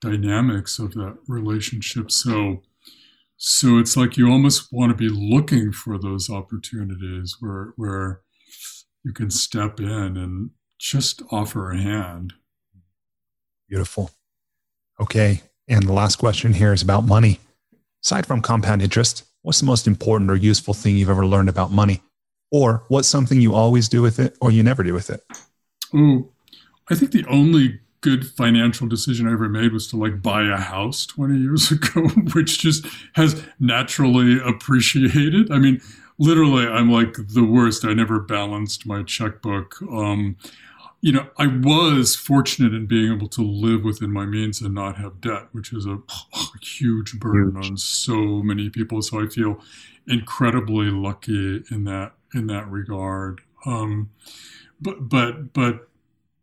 [0.00, 2.10] dynamics of that relationship.
[2.10, 2.62] So
[3.36, 8.22] so it's like you almost want to be looking for those opportunities where where
[9.04, 12.32] you can step in and just offer a hand.
[13.68, 14.10] Beautiful
[15.00, 17.40] okay and the last question here is about money
[18.04, 21.70] aside from compound interest what's the most important or useful thing you've ever learned about
[21.70, 22.02] money
[22.50, 25.22] or what's something you always do with it or you never do with it
[25.94, 26.30] Oh,
[26.90, 30.56] I think the only good financial decision I ever made was to like buy a
[30.56, 35.52] house 20 years ago, which just has naturally appreciated.
[35.52, 35.80] I mean,
[36.18, 37.84] literally, I'm like the worst.
[37.84, 39.80] I never balanced my checkbook.
[39.82, 40.36] Um,
[41.02, 44.96] you know, I was fortunate in being able to live within my means and not
[44.98, 45.94] have debt, which is a,
[46.32, 47.70] a huge burden huge.
[47.70, 49.02] on so many people.
[49.02, 49.60] So I feel
[50.06, 53.40] incredibly lucky in that in that regard.
[53.66, 54.10] Um,
[54.80, 55.88] but but but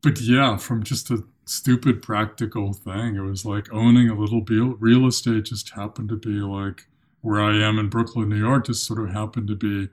[0.01, 4.41] but yeah, from just a stupid practical thing, it was like owning a little
[4.75, 6.85] real estate just happened to be like
[7.21, 9.89] where I am in Brooklyn, New York, just sort of happened to be.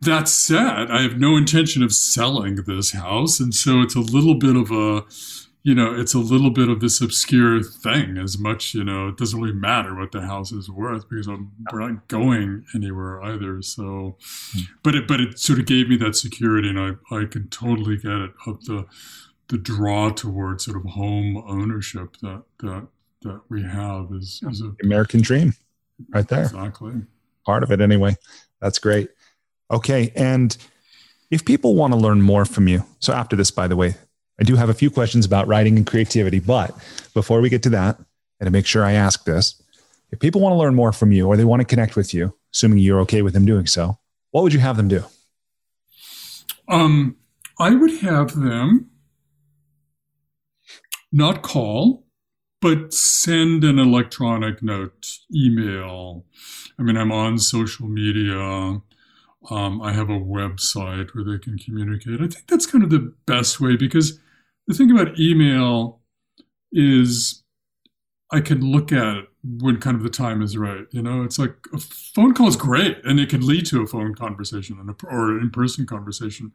[0.00, 3.40] That said, I have no intention of selling this house.
[3.40, 5.04] And so it's a little bit of a,
[5.62, 9.16] you know, it's a little bit of this obscure thing as much, you know, it
[9.16, 13.62] doesn't really matter what the house is worth because I'm we're not going anywhere either.
[13.62, 14.16] So,
[14.52, 14.60] hmm.
[14.82, 17.96] but it, but it sort of gave me that security and I, I can totally
[17.96, 18.86] get it of the,
[19.48, 22.86] the draw towards sort of home ownership that, that,
[23.22, 25.54] that we have is, is a American dream
[26.10, 26.44] right there.
[26.44, 26.94] Exactly.
[27.46, 28.16] Part of it anyway.
[28.60, 29.10] That's great.
[29.70, 30.12] Okay.
[30.14, 30.56] And
[31.30, 33.96] if people want to learn more from you, so after this, by the way,
[34.40, 36.76] I do have a few questions about writing and creativity, but
[37.12, 37.98] before we get to that,
[38.40, 39.62] and to make sure I ask this,
[40.10, 42.34] if people want to learn more from you or they want to connect with you,
[42.52, 43.98] assuming you're okay with them doing so,
[44.30, 45.04] what would you have them do?
[46.68, 47.16] Um,
[47.58, 48.90] I would have them
[51.12, 52.03] not call,
[52.64, 56.24] but send an electronic note, email.
[56.78, 58.40] I mean, I'm on social media.
[59.50, 62.22] Um, I have a website where they can communicate.
[62.22, 64.18] I think that's kind of the best way because
[64.66, 66.00] the thing about email
[66.72, 67.42] is
[68.32, 70.86] I can look at it when kind of the time is right.
[70.90, 73.86] You know, it's like a phone call is great and it can lead to a
[73.86, 76.50] phone conversation and a, or an in-person conversation.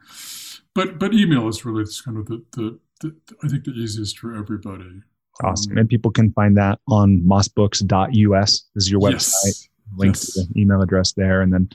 [0.73, 4.35] But but email is really kind of the, the, the I think the easiest for
[4.35, 5.03] everybody.
[5.43, 5.73] Awesome.
[5.73, 8.63] Um, and people can find that on mossbooks.us.
[8.75, 9.45] This is your website.
[9.45, 9.69] Yes.
[9.95, 10.33] Link yes.
[10.33, 11.41] to the email address there.
[11.41, 11.69] And then,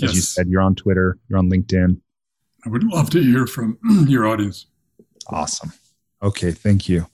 [0.00, 0.14] as yes.
[0.14, 2.00] you said, you're on Twitter, you're on LinkedIn.
[2.64, 4.66] I would love to hear from your audience.
[5.28, 5.72] Awesome.
[6.22, 6.52] Okay.
[6.52, 7.06] Thank you.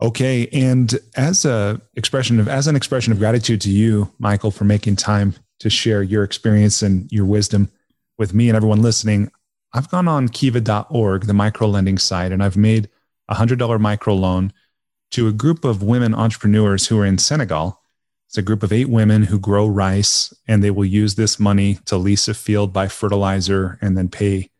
[0.00, 4.64] Okay, and as a expression of as an expression of gratitude to you, Michael, for
[4.64, 7.68] making time to share your experience and your wisdom
[8.16, 9.28] with me and everyone listening,
[9.72, 12.88] I've gone on kiva.org, the micro lending site, and I've made
[13.28, 14.52] a $100 micro loan
[15.10, 17.80] to a group of women entrepreneurs who are in Senegal.
[18.26, 21.78] It's a group of eight women who grow rice, and they will use this money
[21.86, 24.50] to lease a field, buy fertilizer, and then pay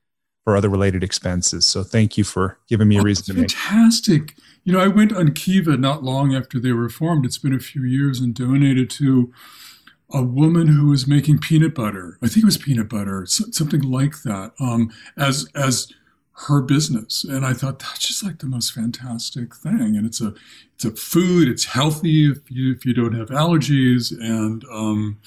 [0.45, 1.67] for other related expenses.
[1.67, 3.51] So thank you for giving me a reason to make.
[3.51, 3.53] It.
[3.53, 4.35] Fantastic.
[4.65, 7.27] You know, I went on Kiva not long after they were formed.
[7.27, 9.31] It's been a few years and donated to
[10.11, 12.19] a woman who was making peanut butter.
[12.23, 15.93] I think it was peanut butter, something like that, um, as as
[16.47, 17.25] her business.
[17.25, 19.97] And I thought that's just like the most fantastic thing.
[19.97, 20.35] And it's a
[20.75, 21.49] it's a food.
[21.49, 24.13] It's healthy if you if you don't have allergies.
[24.13, 25.19] And um,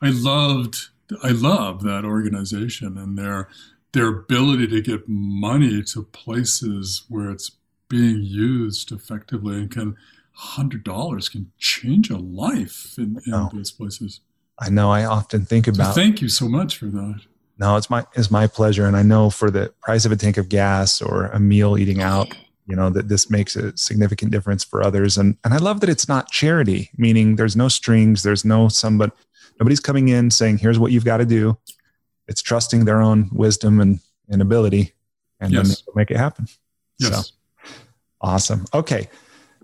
[0.00, 0.88] I loved
[1.22, 3.48] I love that organization and their
[3.92, 7.52] their ability to get money to places where it's
[7.88, 9.96] being used effectively and can
[10.34, 14.20] hundred dollars can change a life in, in those places.
[14.58, 14.90] I know.
[14.90, 15.94] I often think about.
[15.94, 17.20] So thank you so much for that.
[17.62, 20.36] No, it's my it's my pleasure, and I know for the price of a tank
[20.36, 22.34] of gas or a meal eating out,
[22.66, 25.88] you know that this makes a significant difference for others, and and I love that
[25.88, 29.12] it's not charity, meaning there's no strings, there's no somebody,
[29.60, 31.56] nobody's coming in saying here's what you've got to do.
[32.26, 34.92] It's trusting their own wisdom and, and ability,
[35.38, 35.82] and yes.
[35.84, 36.48] then make it happen.
[36.98, 37.28] Yes.
[37.28, 37.32] So,
[38.20, 38.64] Awesome.
[38.74, 39.08] Okay.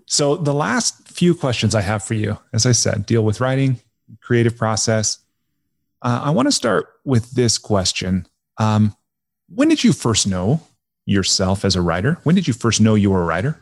[0.05, 3.81] So the last few questions I have for you, as I said, deal with writing,
[4.21, 5.19] creative process.
[6.01, 8.27] Uh, I want to start with this question.
[8.57, 8.95] Um,
[9.47, 10.61] when did you first know
[11.05, 12.19] yourself as a writer?
[12.23, 13.59] When did you first know you were a writer?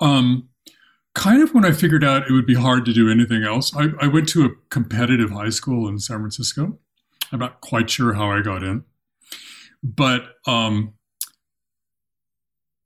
[0.00, 0.48] Um,
[1.14, 3.74] kind of when I figured out it would be hard to do anything else.
[3.76, 6.78] I, I went to a competitive high school in San Francisco.
[7.30, 8.84] I'm not quite sure how I got in,
[9.82, 10.94] but um,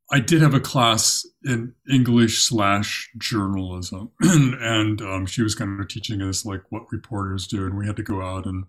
[0.08, 5.88] I did have a class in English slash journalism, and um, she was kind of
[5.88, 8.66] teaching us like what reporters do, and we had to go out and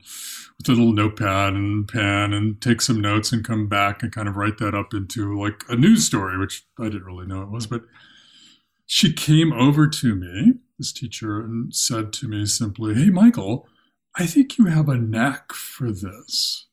[0.57, 4.27] with a little notepad and pen and take some notes and come back and kind
[4.27, 7.51] of write that up into like a news story, which I didn't really know it
[7.51, 7.67] was.
[7.67, 7.83] But
[8.87, 13.67] she came over to me, this teacher, and said to me simply, "Hey, Michael,
[14.15, 16.65] I think you have a knack for this,"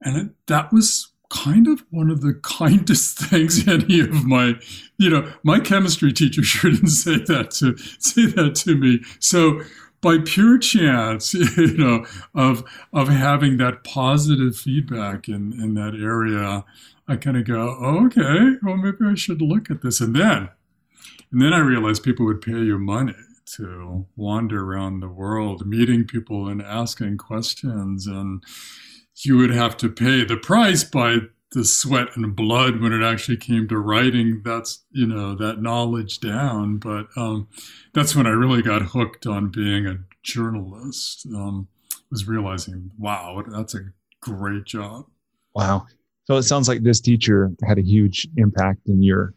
[0.00, 4.54] and it, that was kind of one of the kindest things any of my,
[4.98, 9.00] you know, my chemistry teacher didn't say that to say that to me.
[9.18, 9.62] So
[10.00, 12.04] by pure chance, you know,
[12.34, 16.64] of of having that positive feedback in in that area,
[17.08, 20.50] I kind of go, oh, okay, well maybe I should look at this, and then,
[21.30, 23.14] and then I realized people would pay you money
[23.56, 28.42] to wander around the world, meeting people and asking questions and
[29.16, 31.18] you would have to pay the price by
[31.52, 36.20] the sweat and blood when it actually came to writing that's you know that knowledge
[36.20, 36.78] down.
[36.78, 37.48] But um,
[37.92, 41.68] that's when i really got hooked on being a journalist um,
[42.10, 43.80] was realizing wow that's a
[44.20, 45.06] great job.
[45.54, 45.86] Wow.
[46.24, 49.34] So it sounds like this teacher had a huge impact in your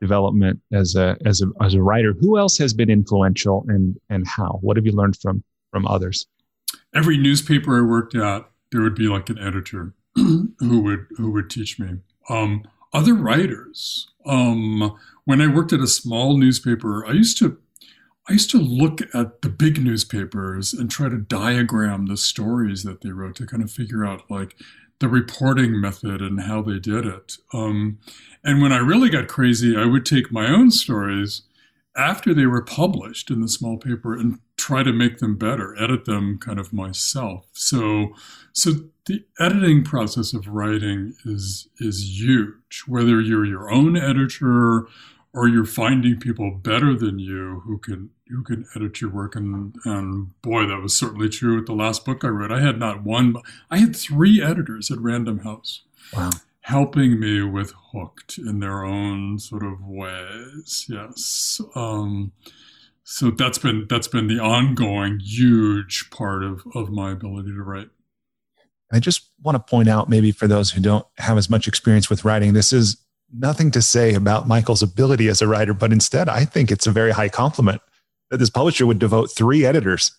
[0.00, 2.14] development as a as a as a writer.
[2.20, 4.58] Who else has been influential and and how?
[4.60, 6.26] What have you learned from from others?
[6.94, 11.50] Every newspaper i worked at there would be like an editor who would who would
[11.50, 11.98] teach me.
[12.28, 14.08] Um, other writers.
[14.24, 17.58] Um, when I worked at a small newspaper, I used to
[18.28, 23.02] I used to look at the big newspapers and try to diagram the stories that
[23.02, 24.56] they wrote to kind of figure out like
[24.98, 27.36] the reporting method and how they did it.
[27.52, 27.98] Um,
[28.42, 31.42] and when I really got crazy, I would take my own stories
[31.96, 36.04] after they were published in the small paper and try to make them better, edit
[36.04, 37.46] them kind of myself.
[37.52, 38.14] So,
[38.52, 38.72] so
[39.06, 42.82] the editing process of writing is is huge.
[42.86, 44.86] Whether you're your own editor
[45.32, 49.76] or you're finding people better than you who can who can edit your work, and
[49.84, 52.52] and boy, that was certainly true with the last book I wrote.
[52.52, 53.36] I had not one,
[53.70, 55.82] I had three editors at Random House.
[56.14, 56.30] Wow
[56.66, 61.60] helping me with hooked in their own sort of ways yes.
[61.76, 62.32] Um,
[63.04, 67.88] so that's been that's been the ongoing huge part of of my ability to write.
[68.92, 72.10] I just want to point out maybe for those who don't have as much experience
[72.10, 72.96] with writing this is
[73.32, 76.92] nothing to say about michael's ability as a writer but instead i think it's a
[76.92, 77.82] very high compliment
[78.30, 80.12] that this publisher would devote three editors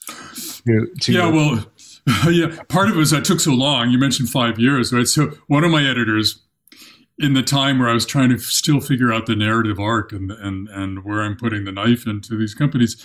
[0.65, 1.65] to, to yeah well
[2.29, 3.89] yeah, part of it was I took so long.
[3.89, 5.07] You mentioned five years, right?
[5.07, 6.41] So one of my editors,
[7.19, 10.31] in the time where I was trying to still figure out the narrative arc and
[10.31, 13.03] and and where I'm putting the knife into these companies,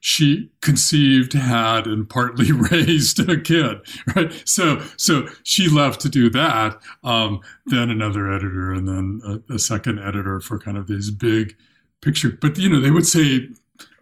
[0.00, 3.80] she conceived, had, and partly raised a kid,
[4.16, 4.42] right?
[4.48, 6.80] So, so she left to do that.
[7.04, 11.54] Um, then another editor, and then a, a, second editor for kind of these big
[12.00, 12.30] picture.
[12.40, 13.48] But you know, they would say,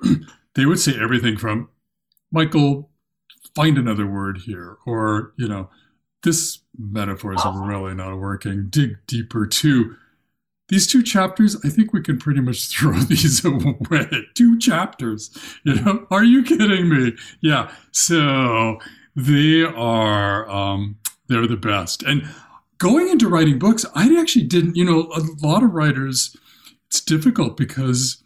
[0.55, 1.68] they would say everything from,
[2.30, 2.90] Michael,
[3.62, 5.70] find another word here, or you know,
[6.22, 8.68] this metaphor is really not working.
[8.70, 9.96] Dig deeper too
[10.68, 14.09] these two chapters, I think we can pretty much throw these away.
[14.34, 16.06] Two chapters, you know?
[16.11, 17.14] Are you kidding me?
[17.40, 17.70] Yeah.
[17.90, 18.78] So
[19.16, 20.98] they are, um,
[21.28, 22.02] they're the best.
[22.02, 22.28] And
[22.78, 26.36] going into writing books, I actually didn't, you know, a lot of writers,
[26.86, 28.22] it's difficult because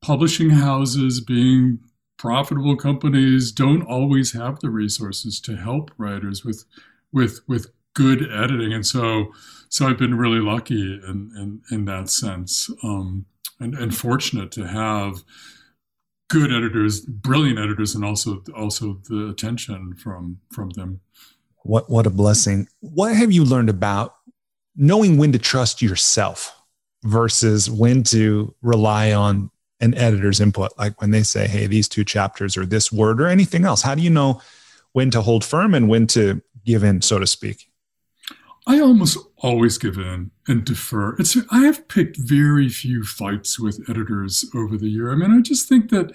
[0.00, 1.80] publishing houses being
[2.20, 6.64] profitable companies don't always have the resources to help writers with
[7.12, 9.32] with with good editing and so
[9.70, 13.24] so I've been really lucky in in, in that sense, um,
[13.60, 15.22] and, and fortunate to have
[16.28, 21.00] good editors, brilliant editors, and also also the attention from from them.
[21.62, 22.66] What what a blessing!
[22.80, 24.16] What have you learned about
[24.74, 26.60] knowing when to trust yourself
[27.04, 29.49] versus when to rely on
[29.80, 30.72] an editor's input?
[30.78, 33.94] Like when they say, "Hey, these two chapters or this word or anything else," how
[33.94, 34.40] do you know
[34.92, 37.70] when to hold firm and when to give in, so to speak?
[38.66, 41.16] I almost always give in and defer.
[41.18, 45.10] It's I have picked very few fights with editors over the year.
[45.10, 46.14] I mean, I just think that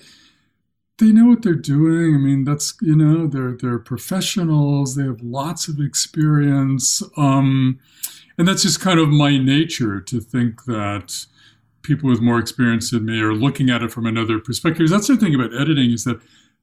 [0.97, 2.15] they know what they're doing.
[2.15, 4.95] I mean, that's you know, they're they're professionals.
[4.95, 7.79] They have lots of experience, um,
[8.37, 11.25] and that's just kind of my nature to think that
[11.85, 14.89] people with more experience than me are looking at it from another perspective.
[14.89, 16.19] That's the thing about editing is that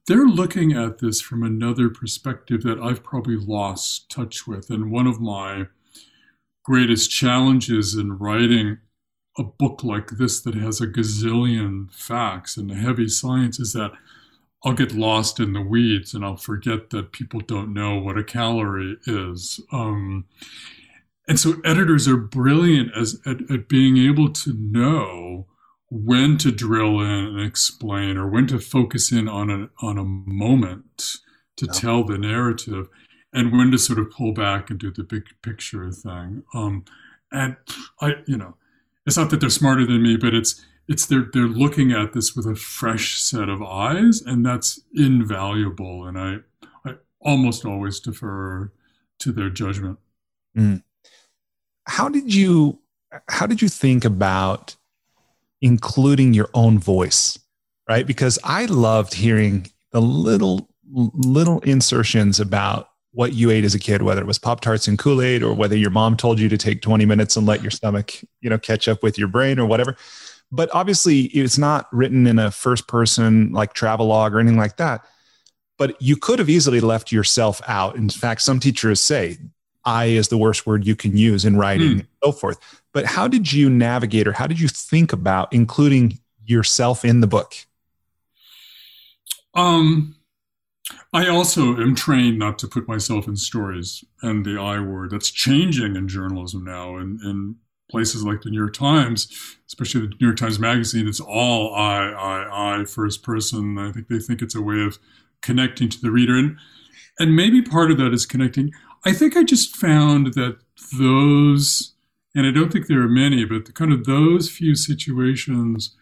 [0.07, 4.69] they're looking at this from another perspective that I've probably lost touch with.
[4.71, 5.67] And one of my
[6.65, 8.79] greatest challenges in writing
[9.39, 13.93] a book like this that has a gazillion facts and heavy science is that
[14.65, 18.25] I'll get lost in the weeds and I'll forget that people don't know what a
[18.25, 19.61] calorie is.
[19.73, 20.27] Um,
[21.29, 25.47] and so editors are brilliant as at, at, being able to know
[25.91, 30.05] when to drill in and explain or when to focus in on a on a
[30.05, 31.17] moment
[31.57, 31.73] to yeah.
[31.73, 32.89] tell the narrative
[33.33, 36.43] and when to sort of pull back and do the big picture thing.
[36.55, 36.85] Um,
[37.31, 37.57] and
[38.01, 38.57] I, you know,
[39.07, 42.35] it's not that they're smarter than me, but it's it's they're they're looking at this
[42.37, 46.07] with a fresh set of eyes, and that's invaluable.
[46.07, 46.37] And I
[46.85, 48.73] I almost always defer
[49.21, 49.99] to their judgment.
[50.57, 50.83] Mm.
[51.87, 52.79] How did you
[53.29, 54.77] how did you think about
[55.61, 57.39] including your own voice,
[57.89, 58.07] right?
[58.07, 64.03] Because I loved hearing the little little insertions about what you ate as a kid,
[64.03, 66.57] whether it was Pop Tarts and Kool Aid, or whether your mom told you to
[66.57, 69.67] take 20 minutes and let your stomach, you know, catch up with your brain or
[69.67, 69.97] whatever.
[70.51, 75.05] But obviously, it's not written in a first person like travelogue or anything like that.
[75.79, 77.97] But you could have easily left yourself out.
[77.97, 79.39] In fact, some teachers say
[79.85, 81.99] I is the worst word you can use in writing mm.
[82.01, 82.59] and so forth.
[82.93, 87.27] But how did you navigate or how did you think about including yourself in the
[87.27, 87.55] book?
[89.55, 90.17] Um,
[91.13, 95.11] I also am trained not to put myself in stories and the I word.
[95.11, 96.97] That's changing in journalism now.
[96.97, 97.57] And in
[97.91, 99.29] places like the New York Times,
[99.67, 103.79] especially the New York Times Magazine, it's all I, I, I, first person.
[103.79, 104.99] I think they think it's a way of
[105.43, 106.37] connecting to the reader.
[106.37, 106.57] And,
[107.19, 108.73] and maybe part of that is connecting.
[109.05, 110.59] I think I just found that
[110.97, 111.95] those,
[112.35, 115.97] and I don't think there are many, but the, kind of those few situations,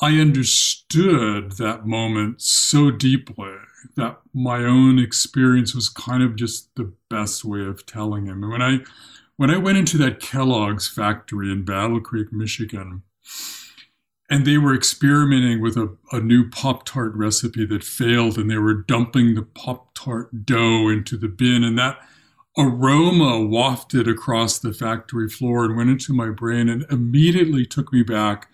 [0.00, 3.54] I understood that moment so deeply
[3.96, 8.42] that my own experience was kind of just the best way of telling him.
[8.42, 8.78] And when I
[9.36, 13.02] when I went into that Kellogg's factory in Battle Creek, Michigan,
[14.30, 18.58] and they were experimenting with a, a new Pop Tart recipe that failed, and they
[18.58, 21.98] were dumping the Pop Tart dough into the bin, and that
[22.58, 28.02] aroma wafted across the factory floor and went into my brain and immediately took me
[28.02, 28.48] back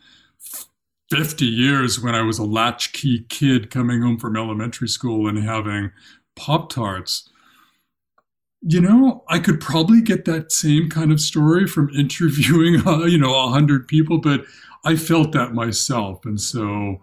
[1.11, 5.91] 50 years when I was a latchkey kid coming home from elementary school and having
[6.37, 7.31] Pop Tarts.
[8.61, 13.19] You know, I could probably get that same kind of story from interviewing, uh, you
[13.19, 14.45] know, a hundred people, but
[14.85, 16.25] I felt that myself.
[16.25, 17.01] And so,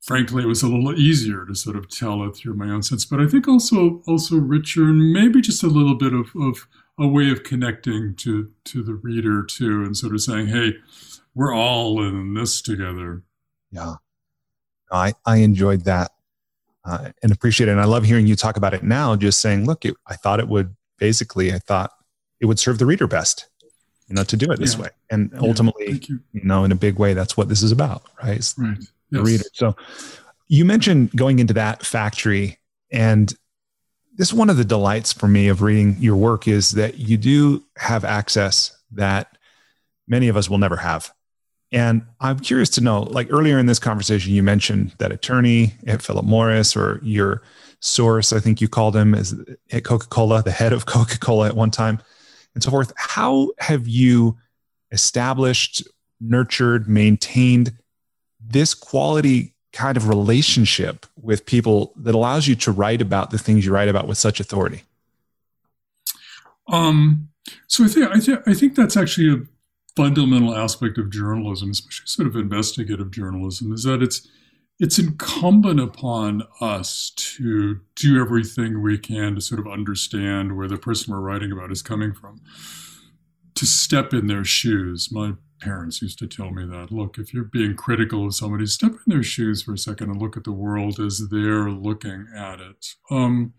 [0.00, 3.04] frankly, it was a little easier to sort of tell it through my own sense.
[3.04, 6.66] But I think also, also richer and maybe just a little bit of, of
[6.98, 10.74] a way of connecting to, to the reader too, and sort of saying, hey,
[11.34, 13.22] we're all in this together.
[13.70, 13.96] Yeah.
[14.90, 16.10] I, I enjoyed that
[16.84, 17.72] uh, and appreciate it.
[17.72, 20.40] And I love hearing you talk about it now, just saying, look, it, I thought
[20.40, 21.92] it would basically, I thought
[22.40, 23.48] it would serve the reader best,
[24.08, 24.82] you know, to do it this yeah.
[24.82, 24.88] way.
[25.10, 26.20] And ultimately, yeah, you.
[26.32, 26.44] you.
[26.44, 28.36] know, in a big way, that's what this is about, right?
[28.36, 28.78] It's right.
[29.10, 29.26] The yes.
[29.26, 29.44] reader.
[29.52, 29.76] So
[30.48, 32.58] you mentioned going into that factory
[32.90, 33.32] and
[34.16, 37.16] this is one of the delights for me of reading your work is that you
[37.16, 39.38] do have access that
[40.08, 41.12] many of us will never have.
[41.70, 46.02] And I'm curious to know, like earlier in this conversation, you mentioned that attorney at
[46.02, 47.42] Philip Morris or your
[47.80, 49.38] source, I think you called him as
[49.70, 52.00] at Coca-Cola, the head of Coca-Cola at one time
[52.54, 52.92] and so forth.
[52.96, 54.36] How have you
[54.90, 55.82] established,
[56.20, 57.72] nurtured, maintained
[58.40, 63.64] this quality kind of relationship with people that allows you to write about the things
[63.64, 64.82] you write about with such authority?
[66.68, 67.28] Um,
[67.66, 69.46] so I think I think I think that's actually a
[69.96, 74.28] fundamental aspect of journalism, especially sort of investigative journalism, is that it's
[74.78, 80.76] it's incumbent upon us to do everything we can to sort of understand where the
[80.76, 82.40] person we're writing about is coming from,
[83.54, 85.08] to step in their shoes.
[85.10, 88.92] My parents used to tell me that look, if you're being critical of somebody, step
[88.92, 92.60] in their shoes for a second and look at the world as they're looking at
[92.60, 92.86] it.
[93.10, 93.54] Um,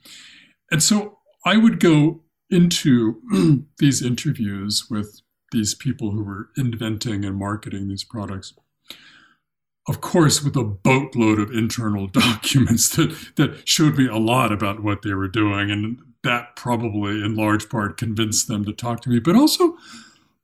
[0.72, 7.38] and so I would go into these interviews with these people who were inventing and
[7.38, 8.54] marketing these products.
[9.90, 14.84] Of course, with a boatload of internal documents that, that showed me a lot about
[14.84, 15.72] what they were doing.
[15.72, 19.20] And that probably, in large part, convinced them to talk to me.
[19.20, 19.78] But also,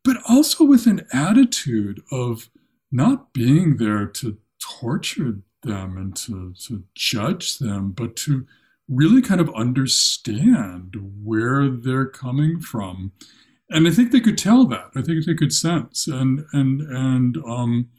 [0.03, 2.49] but also with an attitude of
[2.91, 8.47] not being there to torture them and to, to judge them, but to
[8.87, 13.11] really kind of understand where they're coming from.
[13.69, 14.89] And I think they could tell that.
[14.95, 16.07] I think they could sense.
[16.07, 17.89] And and and um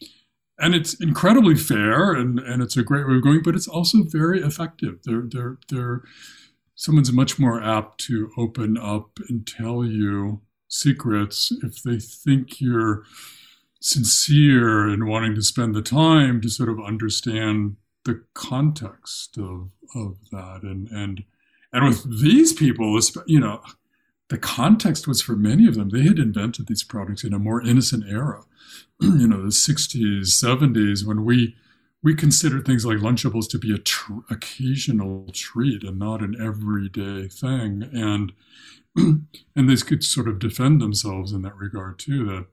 [0.59, 3.99] and it's incredibly fair and, and it's a great way of going, but it's also
[4.05, 5.01] very effective.
[5.05, 6.03] They're they're they're
[6.75, 13.05] someone's much more apt to open up and tell you secrets if they think you're
[13.81, 20.17] sincere and wanting to spend the time to sort of understand the context of of
[20.33, 21.25] that and and
[21.73, 23.61] and with these people you know
[24.29, 27.63] the context was for many of them they had invented these products in a more
[27.63, 28.43] innocent era
[29.01, 31.55] you know the 60s 70s when we
[32.03, 37.27] we considered things like lunchables to be a tr- occasional treat and not an everyday
[37.27, 38.33] thing and
[38.97, 42.25] and they could sort of defend themselves in that regard too.
[42.25, 42.47] That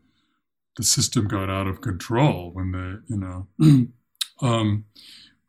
[0.75, 3.87] the system got out of control when they, you know.
[4.41, 4.85] um,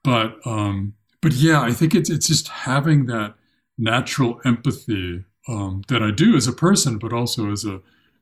[0.02, 3.34] but um, but yeah, I think it's it's just having that
[3.76, 7.80] natural empathy um, that I do as a person, but also as a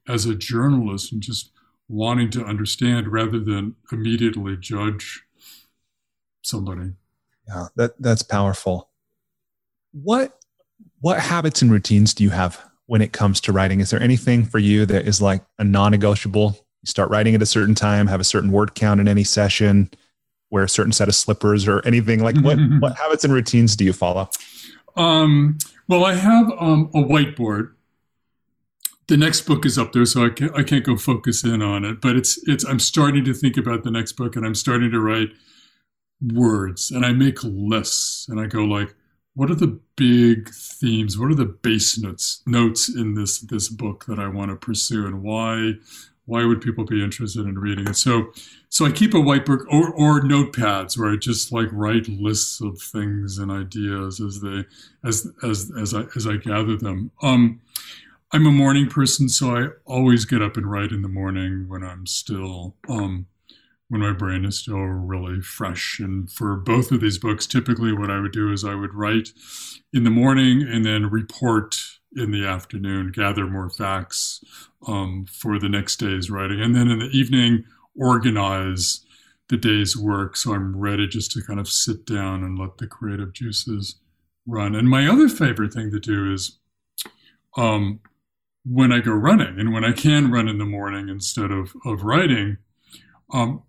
[0.09, 1.51] as a journalist, and just
[1.89, 5.23] wanting to understand rather than immediately judge
[6.43, 6.93] somebody.
[7.47, 8.91] Yeah, that that's powerful.
[9.93, 10.39] What
[11.01, 13.81] what habits and routines do you have when it comes to writing?
[13.81, 16.57] Is there anything for you that is like a non-negotiable?
[16.83, 19.91] You start writing at a certain time, have a certain word count in any session,
[20.51, 23.85] wear a certain set of slippers or anything like what what habits and routines do
[23.85, 24.29] you follow?
[24.97, 27.73] Um, well, I have um, a whiteboard.
[29.09, 31.85] The next book is up there, so I can't I can't go focus in on
[31.85, 32.01] it.
[32.01, 35.01] But it's it's I'm starting to think about the next book, and I'm starting to
[35.01, 35.31] write
[36.23, 38.95] words, and I make lists, and I go like,
[39.35, 41.19] what are the big themes?
[41.19, 45.07] What are the base notes notes in this this book that I want to pursue,
[45.07, 45.75] and why
[46.27, 47.97] why would people be interested in reading it?
[47.97, 48.33] So
[48.73, 52.81] so I keep a whitebook or, or notepads where I just like write lists of
[52.81, 54.65] things and ideas as they
[55.05, 57.11] as as as I as I gather them.
[57.21, 57.61] Um,
[58.33, 61.85] I'm a morning person, so I always get up and write in the morning when
[61.85, 63.27] I'm still um,
[63.91, 66.01] when my brain is still really fresh.
[66.01, 69.29] And for both of these books, typically what I would do is I would write
[69.93, 71.77] in the morning and then report
[72.17, 74.43] in the afternoon, gather more facts
[74.87, 76.63] um, for the next day's writing.
[76.63, 77.67] And then in the evening,
[77.99, 79.05] organize
[79.49, 82.87] the day's work so I'm ready just to kind of sit down and let the
[82.87, 83.97] creative juices
[84.47, 84.75] run.
[84.75, 86.59] And my other favorite thing to do is
[87.57, 88.01] um,
[88.65, 92.03] when I go running and when I can run in the morning instead of, of
[92.03, 92.59] writing,
[93.33, 93.63] um,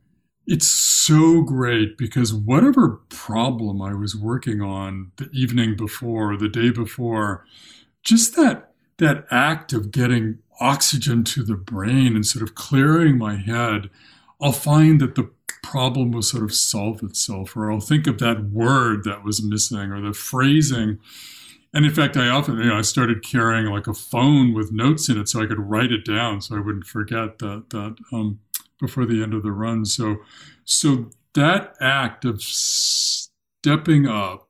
[0.45, 6.69] it's so great because whatever problem I was working on the evening before, the day
[6.69, 7.45] before,
[8.03, 13.35] just that that act of getting oxygen to the brain and sort of clearing my
[13.35, 13.89] head,
[14.41, 15.29] I'll find that the
[15.61, 19.91] problem will sort of solve itself, or I'll think of that word that was missing
[19.91, 20.99] or the phrasing.
[21.73, 25.09] And in fact, I often, you know, I started carrying like a phone with notes
[25.09, 28.39] in it so I could write it down so I wouldn't forget that that um,
[28.79, 29.85] before the end of the run.
[29.85, 30.17] So,
[30.65, 34.49] so that act of stepping up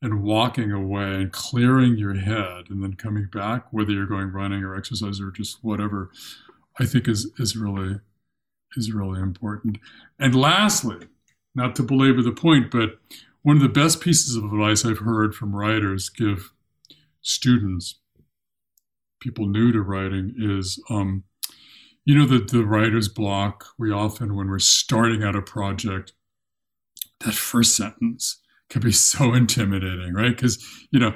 [0.00, 4.62] and walking away and clearing your head and then coming back, whether you're going running
[4.62, 6.10] or exercise or just whatever,
[6.78, 8.00] I think is is really
[8.76, 9.78] is really important.
[10.18, 11.08] And lastly,
[11.54, 12.98] not to belabor the point, but
[13.42, 16.52] one of the best pieces of advice I've heard from writers give
[17.20, 17.98] students,
[19.20, 21.24] people new to writing, is um,
[22.04, 23.66] you know that the writer's block.
[23.78, 26.12] We often, when we're starting out a project,
[27.20, 30.34] that first sentence can be so intimidating, right?
[30.34, 30.58] Because
[30.90, 31.14] you know,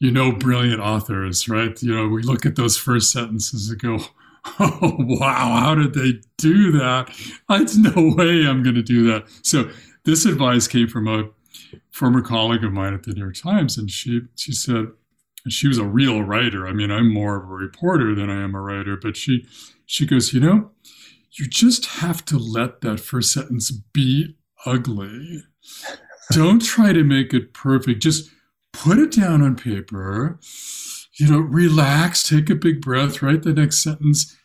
[0.00, 1.80] you know, brilliant authors, right?
[1.82, 3.98] You know, we look at those first sentences and go,
[4.60, 7.10] "Oh, wow, how did they do that?
[7.48, 9.70] There's no way I'm going to do that." So
[10.04, 11.28] this advice came from a
[11.90, 14.88] former colleague of mine at the New York Times, and she she said,
[15.48, 16.66] she was a real writer.
[16.66, 19.46] I mean, I'm more of a reporter than I am a writer, but she
[19.86, 20.70] she goes, you know,
[21.32, 24.36] you just have to let that first sentence be
[24.66, 25.44] ugly.
[26.32, 28.02] Don't try to make it perfect.
[28.02, 28.30] Just
[28.72, 30.38] put it down on paper.
[31.18, 34.36] You know, relax, take a big breath, write the next sentence.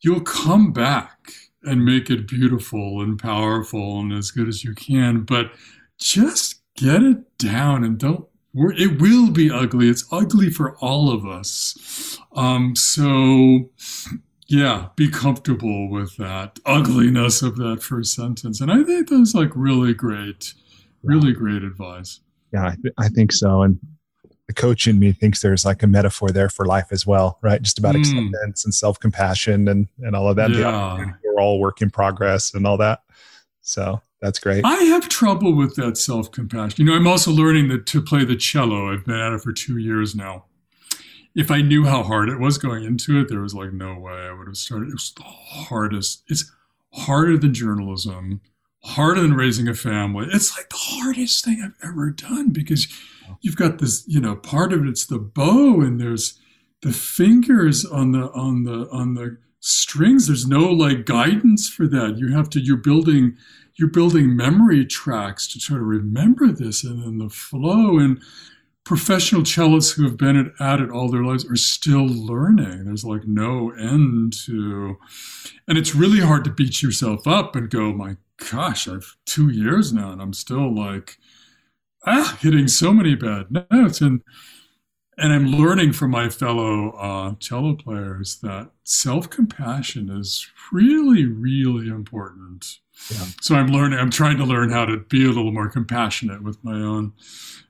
[0.00, 1.32] You'll come back
[1.62, 5.22] and make it beautiful and powerful and as good as you can.
[5.22, 5.52] But
[5.98, 11.24] just get it down and don't it will be ugly it's ugly for all of
[11.26, 13.70] us um, so
[14.46, 19.50] yeah be comfortable with that ugliness of that first sentence and i think that's like
[19.54, 20.54] really great
[21.02, 22.20] really great advice
[22.52, 23.78] yeah I, th- I think so and
[24.48, 27.60] the coach in me thinks there's like a metaphor there for life as well right
[27.62, 28.00] just about mm.
[28.00, 31.12] acceptance and self-compassion and and all of that yeah.
[31.24, 33.00] we're all work in progress and all that
[33.62, 34.64] so that's great.
[34.64, 36.86] I have trouble with that self compassion.
[36.86, 38.92] You know, I'm also learning that to play the cello.
[38.92, 40.44] I've been at it for two years now.
[41.34, 44.12] If I knew how hard it was going into it, there was like no way
[44.12, 44.90] I would have started.
[44.90, 46.22] It was the hardest.
[46.28, 46.52] It's
[46.92, 48.40] harder than journalism,
[48.84, 50.26] harder than raising a family.
[50.32, 52.88] It's like the hardest thing I've ever done because
[53.40, 54.88] you've got this, you know, part of it.
[54.88, 56.38] it's the bow and there's
[56.82, 60.26] the fingers on the on the on the strings.
[60.26, 62.18] There's no like guidance for that.
[62.18, 62.60] You have to.
[62.60, 63.36] You're building
[63.76, 68.20] you're building memory tracks to try to remember this and then the flow and
[68.84, 73.04] professional cellists who have been at, at it all their lives are still learning there's
[73.04, 74.96] like no end to
[75.66, 78.16] and it's really hard to beat yourself up and go my
[78.50, 81.16] gosh i've two years now and i'm still like
[82.06, 84.22] ah hitting so many bad notes and
[85.18, 92.78] and i'm learning from my fellow uh, cello players that self-compassion is really really important
[93.10, 93.24] yeah.
[93.40, 93.98] So I'm learning.
[93.98, 97.12] I'm trying to learn how to be a little more compassionate with my own,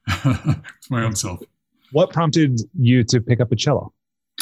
[0.24, 1.40] with my own self.
[1.92, 3.92] What prompted you to pick up a cello?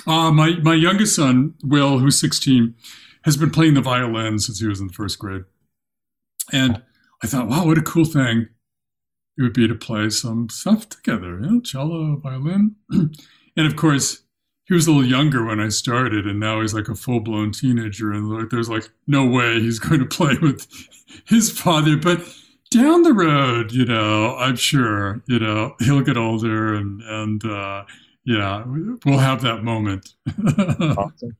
[0.06, 2.74] Uh, my my youngest son, Will, who's 16,
[3.24, 5.44] has been playing the violin since he was in the first grade,
[6.52, 6.82] and
[7.22, 8.48] I thought, wow, what a cool thing
[9.38, 14.22] it would be to play some stuff together, you know, cello, violin, and of course
[14.70, 17.50] he was a little younger when I started, and now he's like a full blown
[17.50, 20.68] teenager, and there's like no way he's going to play with
[21.26, 21.96] his father.
[21.96, 22.20] But
[22.70, 27.84] down the road, you know, I'm sure, you know, he'll get older, and and uh,
[28.24, 28.62] yeah,
[29.04, 30.14] we'll have that moment.
[30.56, 31.36] awesome.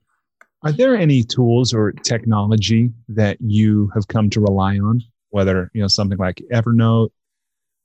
[0.63, 5.03] Are there any tools or technology that you have come to rely on?
[5.31, 7.11] Whether you know something like Evernote,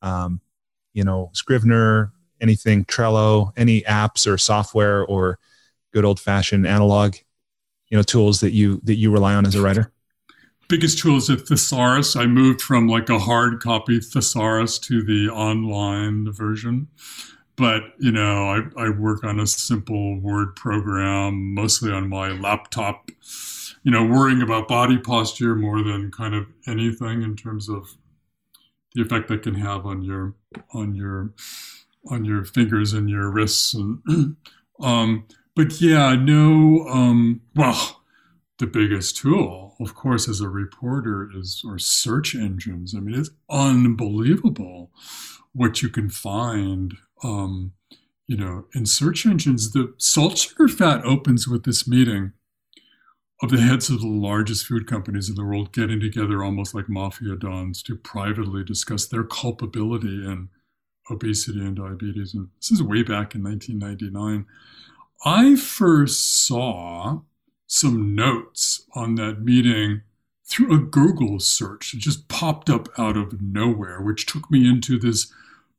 [0.01, 0.41] um,
[0.93, 2.11] you know, Scrivener,
[2.41, 5.39] anything Trello, any apps or software or
[5.93, 7.15] good old fashioned analog,
[7.89, 9.91] you know, tools that you that you rely on as a writer?
[10.67, 12.15] Biggest tool is a thesaurus.
[12.15, 16.87] I moved from like a hard copy thesaurus to the online version.
[17.57, 23.09] But, you know, I, I work on a simple word program, mostly on my laptop,
[23.83, 27.95] you know, worrying about body posture more than kind of anything in terms of
[28.93, 30.33] the effect that can have on your
[30.73, 31.33] on your
[32.09, 33.99] on your fingers and your wrists and
[34.79, 38.01] um but yeah no um well
[38.57, 42.95] the biggest tool of course as a reporter is or search engines.
[42.95, 44.91] I mean it's unbelievable
[45.53, 47.71] what you can find um
[48.27, 52.33] you know in search engines the salt sugar fat opens with this meeting
[53.41, 56.87] of the heads of the largest food companies in the world getting together almost like
[56.87, 60.49] mafia dons to privately discuss their culpability in
[61.09, 62.33] obesity and diabetes.
[62.33, 64.45] And this is way back in 1999.
[65.23, 67.21] I first saw
[67.67, 70.01] some notes on that meeting
[70.47, 71.93] through a Google search.
[71.93, 75.31] It just popped up out of nowhere, which took me into this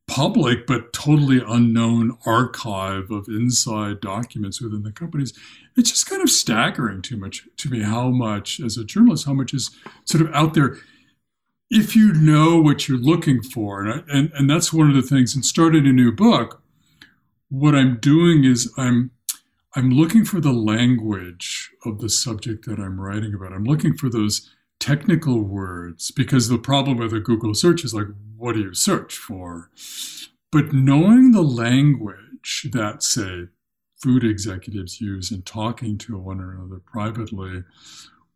[0.09, 5.33] public but totally unknown archive of inside documents within the companies.
[5.77, 9.35] It's just kind of staggering too much to me how much, as a journalist, how
[9.35, 9.71] much is
[10.05, 10.79] sort of out there
[11.71, 15.03] if you know what you're looking for, and, I, and, and that's one of the
[15.03, 16.63] things, in starting a new book,
[17.49, 19.11] what I'm doing is I'm
[19.75, 23.53] I'm looking for the language of the subject that I'm writing about.
[23.53, 24.51] I'm looking for those
[24.81, 29.17] technical words because the problem with a Google search is like, what do you search
[29.17, 29.71] for?
[30.53, 33.49] But knowing the language that, say,
[34.03, 37.65] food executives use in talking to one another privately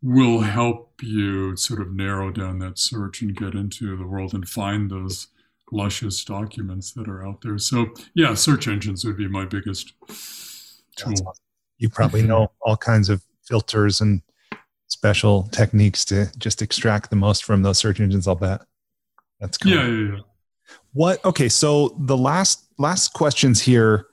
[0.01, 4.49] will help you sort of narrow down that search and get into the world and
[4.49, 5.27] find those
[5.71, 7.57] luscious documents that are out there.
[7.57, 9.93] So, yeah, search engines would be my biggest
[10.95, 11.13] tool.
[11.13, 11.27] Awesome.
[11.77, 14.21] You probably know all kinds of filters and
[14.91, 18.61] special techniques to just extract the most from those search engines, I'll bet.
[19.39, 19.71] That's cool.
[19.71, 20.19] Yeah, yeah, yeah.
[20.93, 24.07] What okay, so the last last questions here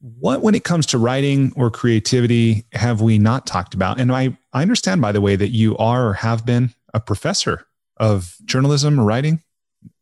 [0.00, 4.36] what when it comes to writing or creativity have we not talked about and i
[4.54, 7.66] i understand by the way that you are or have been a professor
[7.98, 9.42] of journalism or writing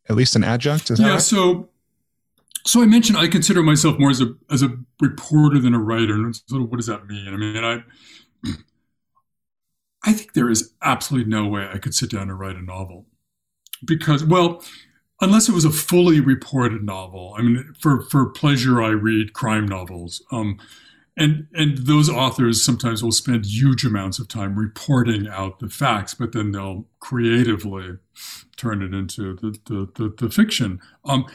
[0.09, 1.21] at least an adjunct Is yeah right?
[1.21, 1.67] so
[2.65, 4.69] so i mentioned i consider myself more as a as a
[5.01, 7.83] reporter than a writer and so what does that mean i mean i
[10.09, 13.05] i think there is absolutely no way i could sit down and write a novel
[13.85, 14.61] because well
[15.21, 17.35] unless it was a fully reported novel.
[17.37, 20.23] I mean, for for pleasure, I read crime novels.
[20.31, 20.59] Um,
[21.17, 26.13] and and those authors sometimes will spend huge amounts of time reporting out the facts,
[26.13, 27.97] but then they'll creatively
[28.55, 30.79] turn it into the the, the, the fiction.
[31.05, 31.25] Um,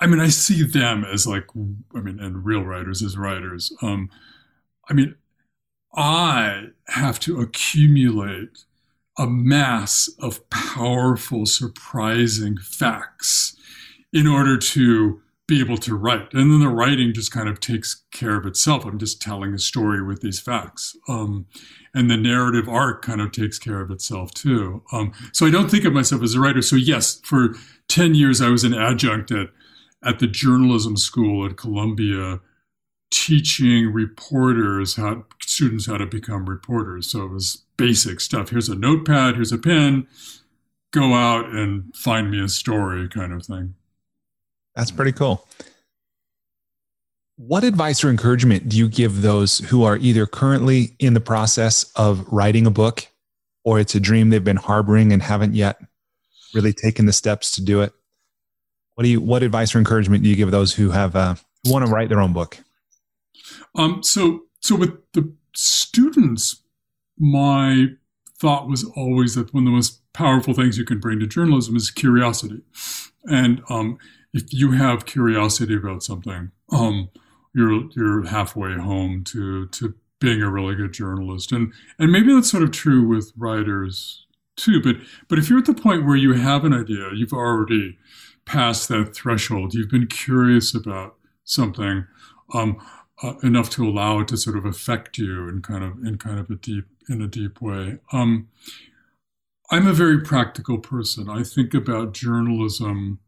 [0.00, 1.44] I mean, I see them as like,
[1.94, 3.70] I mean, and real writers as writers.
[3.82, 4.08] Um,
[4.88, 5.14] I mean,
[5.94, 8.64] I have to accumulate
[9.18, 13.56] a mass of powerful, surprising facts
[14.12, 16.32] in order to be able to write.
[16.32, 18.84] And then the writing just kind of takes care of itself.
[18.84, 20.96] I'm just telling a story with these facts.
[21.08, 21.46] Um,
[21.92, 24.84] and the narrative arc kind of takes care of itself too.
[24.92, 26.62] Um, so I don't think of myself as a writer.
[26.62, 27.56] So yes, for
[27.88, 29.48] 10 years, I was an adjunct at,
[30.04, 32.40] at the journalism school at Columbia
[33.10, 37.10] teaching reporters how students how to become reporters.
[37.10, 38.50] So it was basic stuff.
[38.50, 40.06] Here's a notepad, here's a pen,
[40.92, 43.74] go out and find me a story kind of thing.
[44.74, 45.46] That's pretty cool.
[47.36, 51.90] What advice or encouragement do you give those who are either currently in the process
[51.96, 53.06] of writing a book
[53.64, 55.80] or it's a dream they've been harboring and haven't yet
[56.54, 57.92] really taken the steps to do it?
[58.94, 61.34] What do you what advice or encouragement do you give those who have uh,
[61.64, 62.58] who want to write their own book?
[63.74, 66.62] Um, so so with the students
[67.18, 67.86] my
[68.38, 71.76] thought was always that one of the most powerful things you can bring to journalism
[71.76, 72.62] is curiosity.
[73.26, 73.98] And um,
[74.32, 77.10] if you have curiosity about something, um,
[77.54, 81.52] you're you're halfway home to to being a really good journalist.
[81.52, 84.80] And and maybe that's sort of true with writers too.
[84.82, 84.96] But
[85.28, 87.98] but if you're at the point where you have an idea, you've already
[88.46, 89.74] passed that threshold.
[89.74, 92.06] You've been curious about something.
[92.54, 92.78] Um,
[93.22, 96.38] uh, enough to allow it to sort of affect you in kind of in kind
[96.38, 97.98] of a deep in a deep way.
[98.12, 98.48] Um,
[99.70, 101.28] I'm a very practical person.
[101.28, 103.20] I think about journalism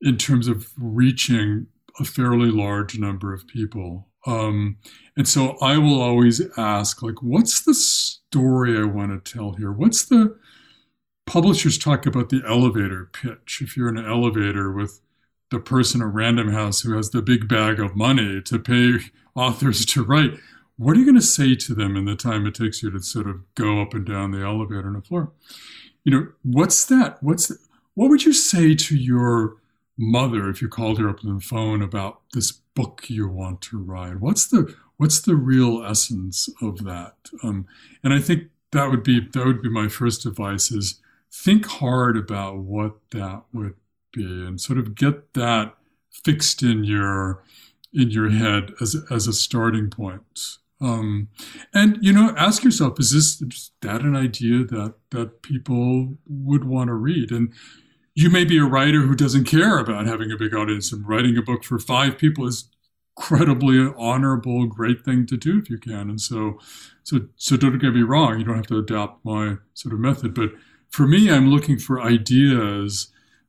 [0.00, 1.66] in terms of reaching
[2.00, 4.08] a fairly large number of people.
[4.26, 4.78] Um,
[5.16, 9.72] and so I will always ask, like, what's the story I want to tell here?
[9.72, 10.36] What's the
[11.26, 13.60] publishers talk about the elevator pitch?
[13.62, 15.00] If you're in an elevator with
[15.50, 18.98] the person at Random House who has the big bag of money to pay
[19.34, 20.32] authors to write,
[20.76, 23.02] what are you going to say to them in the time it takes you to
[23.02, 25.32] sort of go up and down the elevator and the floor?
[26.04, 27.22] You know, what's that?
[27.22, 27.52] What's
[27.94, 29.56] what would you say to your
[29.96, 33.78] mother if you called her up on the phone about this book you want to
[33.78, 34.20] write?
[34.20, 37.16] What's the what's the real essence of that?
[37.42, 37.66] Um,
[38.04, 41.00] and I think that would be that would be my first advice: is
[41.30, 43.74] think hard about what that would
[44.12, 45.74] be, and sort of get that
[46.10, 47.42] fixed in your
[47.92, 50.58] in your head as as a starting point.
[50.80, 51.28] Um,
[51.74, 56.64] and you know, ask yourself: Is this is that an idea that that people would
[56.64, 57.30] want to read?
[57.30, 57.52] And
[58.14, 61.36] you may be a writer who doesn't care about having a big audience, and writing
[61.36, 62.68] a book for five people is
[63.16, 66.08] incredibly honorable, great thing to do if you can.
[66.08, 66.58] And so,
[67.02, 70.34] so so don't get me wrong; you don't have to adopt my sort of method.
[70.34, 70.50] But
[70.90, 73.08] for me, I'm looking for ideas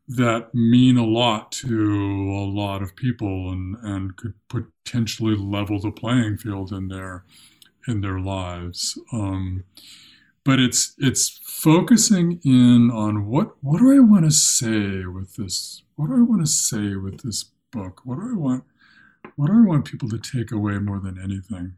[0.10, 5.92] that mean a lot to a lot of people and, and could potentially level the
[5.92, 7.24] playing field in their
[7.88, 9.00] in their lives.
[9.14, 9.66] Um,
[10.44, 15.84] but it's it's focusing in on what what do I want to say with this?
[15.96, 18.02] What do I want to say with this book?
[18.04, 18.64] What do I want?
[19.36, 21.76] What do I want people to take away more than anything?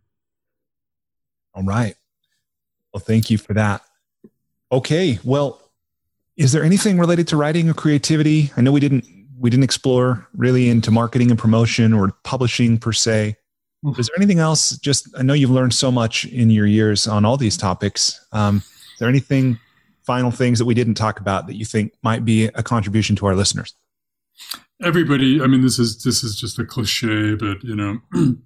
[1.53, 1.95] All right.
[2.94, 3.82] Well, thank you for that.
[4.72, 5.20] Okay.
[5.24, 5.62] Well,
[6.38, 8.52] is there anything related to writing or creativity?
[8.58, 9.06] I know we didn't
[9.38, 13.36] we didn't explore really into marketing and promotion or publishing per se.
[13.84, 13.99] Mm-hmm.
[13.99, 14.78] Is there anything else?
[14.78, 18.24] Just I know you've learned so much in your years on all these topics.
[18.32, 19.60] Um, is there anything
[20.03, 23.26] final things that we didn't talk about that you think might be a contribution to
[23.26, 23.76] our listeners?
[24.84, 27.99] Everybody, I mean, this is this is just a cliche, but you know,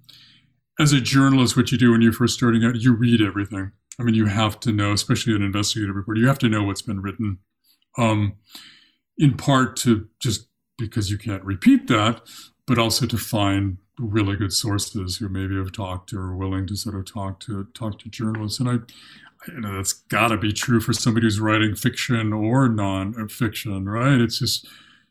[0.78, 3.72] as a journalist, what you do when you're first starting out, you read everything.
[3.98, 6.82] I mean, you have to know, especially an investigative reporter, you have to know what's
[6.82, 7.38] been written.
[7.98, 8.34] Um,
[9.18, 10.48] in part to just
[10.78, 12.20] because you can't repeat that,
[12.66, 16.76] but also to find really good sources who maybe have talked or are willing to
[16.76, 18.60] sort of talk to talk to journalists.
[18.60, 18.72] And I,
[19.48, 24.20] you know, that's got to be true for somebody who's writing fiction or non-fiction, right?
[24.20, 24.66] It's just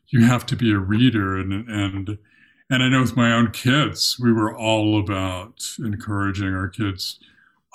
[0.08, 2.18] you have to be a reader, and and
[2.70, 7.18] and I know with my own kids, we were all about encouraging our kids.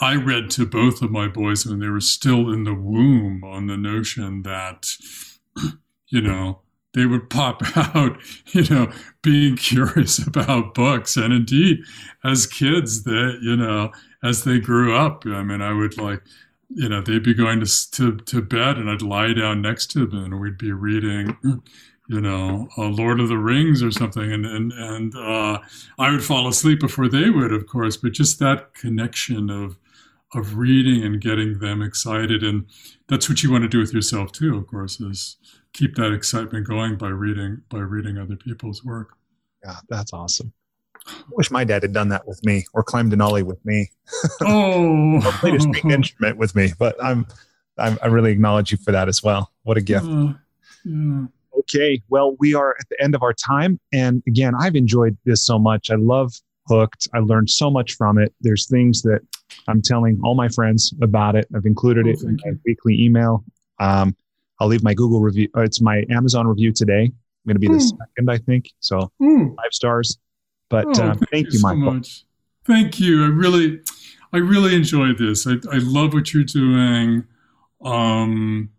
[0.01, 3.67] I read to both of my boys when they were still in the womb on
[3.67, 4.87] the notion that,
[6.07, 6.61] you know,
[6.93, 8.17] they would pop out,
[8.47, 8.91] you know,
[9.21, 11.15] being curious about books.
[11.17, 11.79] And indeed,
[12.23, 13.91] as kids, that you know,
[14.23, 16.23] as they grew up, I mean, I would like,
[16.69, 20.05] you know, they'd be going to to, to bed, and I'd lie down next to
[20.05, 21.37] them, and we'd be reading.
[22.07, 25.59] You know, uh, Lord of the Rings or something, and and and uh,
[25.97, 27.95] I would fall asleep before they would, of course.
[27.95, 29.77] But just that connection of
[30.33, 32.65] of reading and getting them excited, and
[33.07, 35.37] that's what you want to do with yourself too, of course, is
[35.73, 39.15] keep that excitement going by reading by reading other people's work.
[39.63, 40.53] Yeah, that's awesome.
[41.07, 43.89] I wish my dad had done that with me or climbed an ollie with me.
[44.41, 46.73] Oh, or played a string instrument with me.
[46.77, 47.25] But I'm,
[47.77, 49.51] I'm, i really acknowledge you for that as well.
[49.63, 50.05] What a gift.
[50.05, 50.33] Uh,
[50.83, 51.25] yeah.
[51.59, 55.45] Okay, well, we are at the end of our time, and again, I've enjoyed this
[55.45, 55.91] so much.
[55.91, 56.33] I love
[56.71, 57.09] Hooked.
[57.13, 58.33] I learned so much from it.
[58.39, 59.19] There's things that
[59.67, 61.45] I'm telling all my friends about it.
[61.53, 63.43] I've included oh, it in my weekly email.
[63.79, 64.15] Um,
[64.59, 65.49] I'll leave my Google review.
[65.55, 67.03] Uh, it's my Amazon review today.
[67.03, 67.77] I'm going to be mm.
[67.77, 67.97] the hmm.
[67.97, 68.69] second, I think.
[68.79, 69.55] So mm.
[69.55, 70.17] five stars.
[70.69, 71.93] But oh, uh, thank, thank, you, you Michael.
[71.93, 72.23] Much.
[72.63, 73.25] Thank you.
[73.25, 73.81] I really,
[74.31, 75.45] I really enjoyed this.
[75.45, 77.25] I, I love what you're doing.
[77.83, 78.69] Um,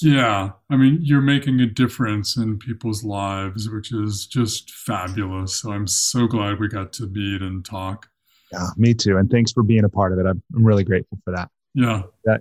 [0.00, 5.56] yeah, I mean, you're making a difference in people's lives, which is just fabulous.
[5.56, 8.08] So I'm so glad we got to meet and talk.
[8.50, 9.16] Yeah, me too.
[9.16, 10.26] And thanks for being a part of it.
[10.26, 11.50] I'm, I'm really grateful for that.
[11.74, 12.02] Yeah.
[12.24, 12.40] That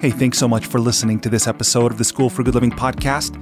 [0.00, 2.70] Hey, thanks so much for listening to this episode of the School for Good Living
[2.70, 3.40] podcast.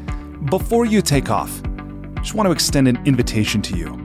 [0.48, 4.01] Before you take off, I just want to extend an invitation to you.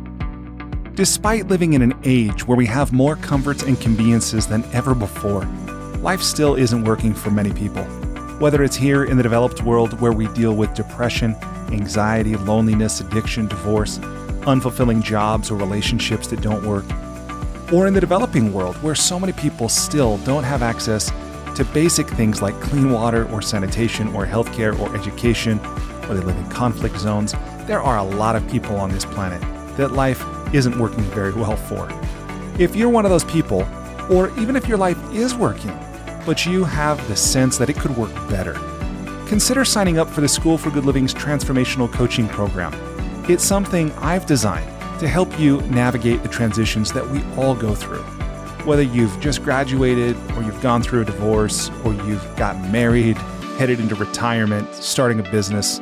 [0.98, 5.46] Despite living in an age where we have more comforts and conveniences than ever before,
[6.02, 7.84] life still isn't working for many people.
[8.40, 11.36] Whether it's here in the developed world where we deal with depression,
[11.72, 14.00] anxiety, loneliness, addiction, divorce,
[14.48, 16.86] unfulfilling jobs or relationships that don't work,
[17.72, 21.12] or in the developing world where so many people still don't have access
[21.56, 25.60] to basic things like clean water or sanitation or healthcare or education,
[26.10, 27.36] or they live in conflict zones,
[27.68, 29.44] there are a lot of people on this planet
[29.78, 31.90] that life isn't working very well for.
[32.60, 33.68] If you're one of those people,
[34.10, 35.78] or even if your life is working,
[36.26, 38.54] but you have the sense that it could work better,
[39.28, 42.74] consider signing up for the School for Good Living's transformational coaching program.
[43.30, 44.68] It's something I've designed
[45.00, 48.04] to help you navigate the transitions that we all go through
[48.68, 53.18] whether you've just graduated or you've gone through a divorce or you've gotten married,
[53.58, 55.80] headed into retirement, starting a business,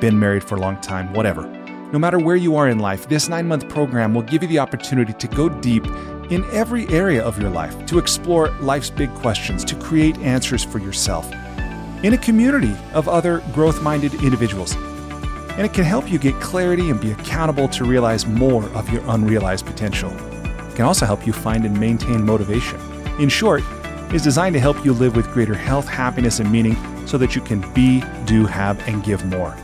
[0.00, 1.61] been married for a long time, whatever.
[1.92, 4.58] No matter where you are in life, this nine month program will give you the
[4.58, 5.84] opportunity to go deep
[6.30, 10.78] in every area of your life, to explore life's big questions, to create answers for
[10.78, 11.30] yourself
[12.02, 14.74] in a community of other growth minded individuals.
[14.74, 19.02] And it can help you get clarity and be accountable to realize more of your
[19.08, 22.80] unrealized potential It can also help you find and maintain motivation.
[23.20, 23.62] In short,
[24.14, 26.74] is designed to help you live with greater health, happiness, and meaning
[27.06, 29.54] so that you can be, do, have, and give more.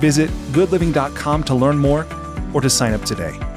[0.00, 2.06] Visit goodliving.com to learn more
[2.52, 3.53] or to sign up today.